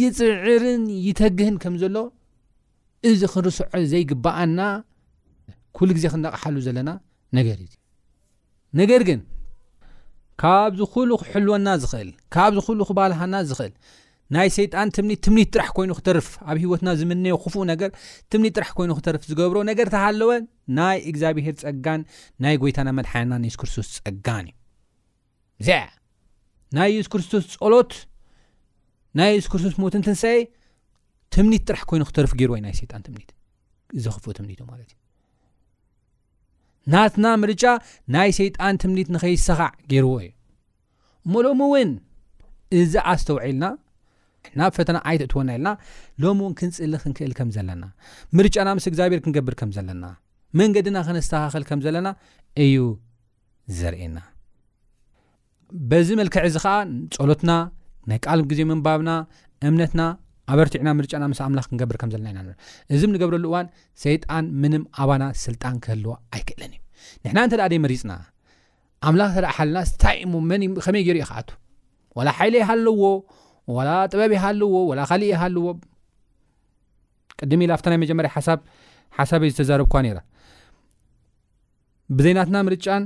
ይፅዕርን 0.00 0.84
ይተግህን 1.06 1.56
ከም 1.64 1.74
ዘሎ 1.82 1.96
እዚ 3.10 3.20
ክርስዑ 3.34 3.82
ዘይግባኣና 3.92 4.60
ኩሉ 5.76 5.88
ግዜ 5.96 6.06
ክነቕሓሉ 6.12 6.56
ዘለና 6.66 6.90
ነገር 7.38 7.58
እ 7.64 7.68
ነገር 8.80 9.00
ግን 9.08 9.20
ካብ 10.42 10.72
ዝኩሉ 10.80 11.10
ክሕልወና 11.22 11.68
ዝኽእል 11.80 12.10
ካብ 12.34 12.50
ዝኩሉ 12.56 12.80
ክባልሃና 12.90 13.34
ዝኽእል 13.48 13.72
ናይ 14.34 14.48
ሰይጣን 14.56 14.88
ትምኒት 14.96 15.20
ትምኒት 15.26 15.48
ጥራሕ 15.54 15.68
ኮይኑ 15.76 15.90
ክተርፍ 15.98 16.26
ኣብ 16.50 16.56
ሂወትና 16.62 16.88
ዝምነዮ 16.98 17.32
ክክፍኡ 17.42 17.62
ነገር 17.72 17.90
ትምኒ 18.32 18.46
ጥራሕ 18.56 18.70
ይኑ 18.84 18.92
ክተርፍ 18.98 19.22
ዝገብሮ 19.30 19.56
ነገር 19.70 19.86
እተሃለወ 19.90 20.30
ናይ 20.78 20.96
እግዚኣብሄር 21.10 21.54
ፀጋን 21.64 22.02
ናይ 22.44 22.54
ጎይታና 22.62 22.88
መድሓያና 22.98 23.32
ንየሱ 23.44 23.58
ክርስቶስ 23.62 23.90
ፀጋን 24.06 24.46
እዩ 24.52 24.56
ዚ 25.68 25.80
ናይ 26.78 26.90
የሱ 26.98 27.08
ክርስቶስ 27.14 27.44
ፀሎት 27.60 27.92
ናይ 29.20 29.30
የሱ 29.38 29.46
ክርስቶስ 29.54 29.76
ሞትንትንሰ 29.84 30.24
ትምኒት 31.36 31.64
ጥራሕ 31.70 31.84
ኮይኑ 31.92 32.04
ክተርፍ 32.12 32.32
ገይሩወይ 32.40 32.62
ናይ 32.68 32.74
ሰይጣን 32.80 33.04
ትምኒት 33.08 33.30
ዘኽፍኡ 34.06 34.30
ትምኒት 34.38 34.60
እማለት 34.66 34.88
እዩ 34.92 34.99
ናትና 36.92 37.26
ምርጫ 37.42 37.64
ናይ 38.14 38.30
ሰይጣን 38.38 38.78
ትምኒት 38.82 39.08
ንኸይሰኻዕ 39.14 39.70
ገይርዎ 39.92 40.12
እዩ 40.28 40.32
እሞ 41.26 41.32
ሎሚ 41.46 41.60
እውን 41.68 41.90
እዛ 42.80 42.94
ኣ 43.10 43.14
ስተውዒልና 43.22 43.64
ናብ 44.58 44.70
ፈተና 44.76 44.96
ዓይት 45.08 45.22
እትወና 45.24 45.48
ኢልና 45.56 45.70
ሎሚ 46.22 46.38
እውን 46.44 46.54
ክንፅእሊ 46.60 46.94
ክንክእል 47.02 47.32
ከም 47.38 47.48
ዘለና 47.56 47.84
ምርጫና 48.38 48.68
ምስ 48.78 48.86
እግዚኣብሔር 48.90 49.20
ክንገብር 49.24 49.54
ከም 49.62 49.70
ዘለና 49.76 50.04
መንገድና 50.60 50.96
ክነስተኻኸል 51.08 51.64
ከም 51.70 51.80
ዘለና 51.86 52.08
እዩ 52.64 52.76
ዘርእና 53.80 54.18
በዚ 55.90 56.08
መልክዕ 56.20 56.42
እዚ 56.48 56.56
ከዓ 56.64 56.76
ፀሎትና 57.18 57.52
ናይ 58.10 58.18
ቃልም 58.24 58.46
ግዜ 58.52 58.60
ምንባብና 58.70 59.10
እምነትና 59.68 60.02
ኣበርቲዕና 60.52 60.90
ምርጫን 60.98 61.22
ምስ 61.32 61.40
ኣምላክ 61.46 61.66
ክንገብር 61.70 61.96
ከምዘለናኢና 62.02 62.52
እዚብ 62.94 63.08
ንገብረሉ 63.14 63.44
እዋን 63.50 63.66
ሰይጣን 64.04 64.44
ምንም 64.62 64.82
ኣባና 65.02 65.24
ስልጣን 65.44 65.74
ክህልዋ 65.84 66.12
ኣይክእለን 66.36 66.72
እዩ 66.74 66.80
ንሕና 67.24 67.38
ንተ 67.48 67.54
ደ 67.60 67.68
ደ 67.72 67.78
መሪፅና 67.84 68.12
ኣምላኽ 69.10 69.30
ተደ 69.36 69.46
ሓለና 69.56 69.80
ስታይ 69.90 70.16
እሞከመይ 70.24 71.04
ገይሩ 71.08 71.16
ይክኣቱ 71.24 71.50
ዋላ 72.18 72.28
ሓይለ 72.38 72.54
ይሃለዎ 72.62 73.02
ወላ 73.76 73.90
ጥበብ 74.12 74.32
ይሃለዎ 74.38 74.72
ወላ 74.90 75.00
ካሊእ 75.10 75.30
ይሃለዎ 75.36 75.66
ቅድሚ 77.40 77.60
ኢ 77.66 77.70
ኣብታ 77.76 77.86
ናይ 77.92 77.98
መጀመርያ 78.04 78.30
ሓሳብ 79.16 79.40
ዝተዛረብኳ 79.52 79.94
ነራ 80.06 80.18
ብዘይናትና 82.18 82.56
ምርጫን 82.66 83.02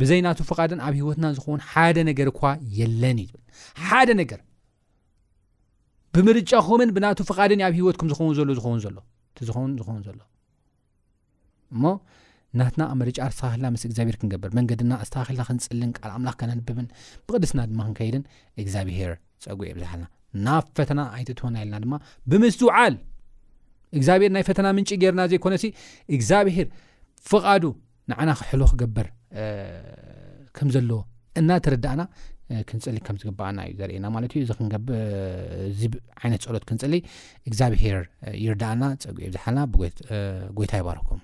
ብዘይናቱ 0.00 0.38
ፍቃድን 0.50 0.80
ኣብ 0.86 0.94
ሂወትና 1.00 1.26
ዝኸውን 1.36 1.60
ሓደ 1.70 1.96
ነገር 2.10 2.26
እኳ 2.32 2.42
የለን 2.78 3.18
እዩ 3.24 3.32
ብምርጫ 6.16 6.52
ኹምን 6.66 6.90
ብናቱ 6.96 7.18
ፍቓድን 7.28 7.60
ኣብ 7.66 7.72
ሂወትኩም 7.78 8.08
ዝኸውን 8.10 8.34
ዘሎ 8.38 8.50
ዝኸውን 8.58 8.78
ሎ 8.84 8.98
ቲዝኸውን 9.38 9.72
ዝኸውን 9.78 10.00
ዘሎ 10.06 10.20
እሞ 11.74 11.82
ናትና 12.58 12.82
ኣብ 12.92 12.96
ምርጫዝተባልና 13.00 13.66
ምስ 13.74 13.82
እግዚኣብሄር 13.88 14.16
ክንገብር 14.20 14.50
መንገድና 14.58 14.92
ስተባኪልና 15.08 15.44
ክንፅልን 15.48 15.90
ቃል 15.98 16.10
ኣምላኽ 16.18 16.36
ከነንብብን 16.40 16.86
ብቅድስና 17.26 17.60
ድማ 17.70 17.80
ክንከይድን 17.88 18.22
እግዚኣብሄር 18.62 19.10
ፀጉ 19.46 19.58
እዮብዝሃልና 19.66 20.06
ናብ 20.46 20.64
ፈተና 20.78 21.00
ኣይትትወን 21.16 21.56
ኢለና 21.62 21.80
ድማ 21.84 21.94
ብምስውዓል 22.30 22.96
እግዚኣብሔር 23.98 24.30
ናይ 24.36 24.44
ፈተና 24.50 24.66
ምንጪ 24.78 24.90
ገርና 25.02 25.22
ዘይኮነ 25.32 25.54
ሲ 25.64 25.68
እግዚኣብሔር 26.18 26.66
ፍቓዱ 27.32 27.64
ንዓና 28.12 28.30
ክሕሎ 28.40 28.62
ክገብር 28.72 29.06
ከም 30.58 30.70
ዘለዎ 30.76 31.00
እና 31.42 31.50
ትርዳእና 31.66 32.02
ክንፅሊ 32.70 32.96
ከም 33.06 33.16
ዝግባኣና 33.22 33.60
እዩ 33.68 33.76
ዘርእየና 33.80 34.06
ማለት 34.16 34.34
ዩ 34.38 34.42
እዚ 34.46 34.50
ክንገብ 34.58 34.86
ዝብ 35.80 35.94
ዓይነት 36.22 36.42
ፀሎት 36.48 36.66
ክንፅሊ 36.70 36.94
እግዚኣብሄር 37.50 37.98
ይርዳኣና 38.44 38.82
ፀጉኦ 39.06 39.28
ብዝሓልና 39.36 39.62
ጎይታ 40.58 40.72
ይባርኩም 40.82 41.22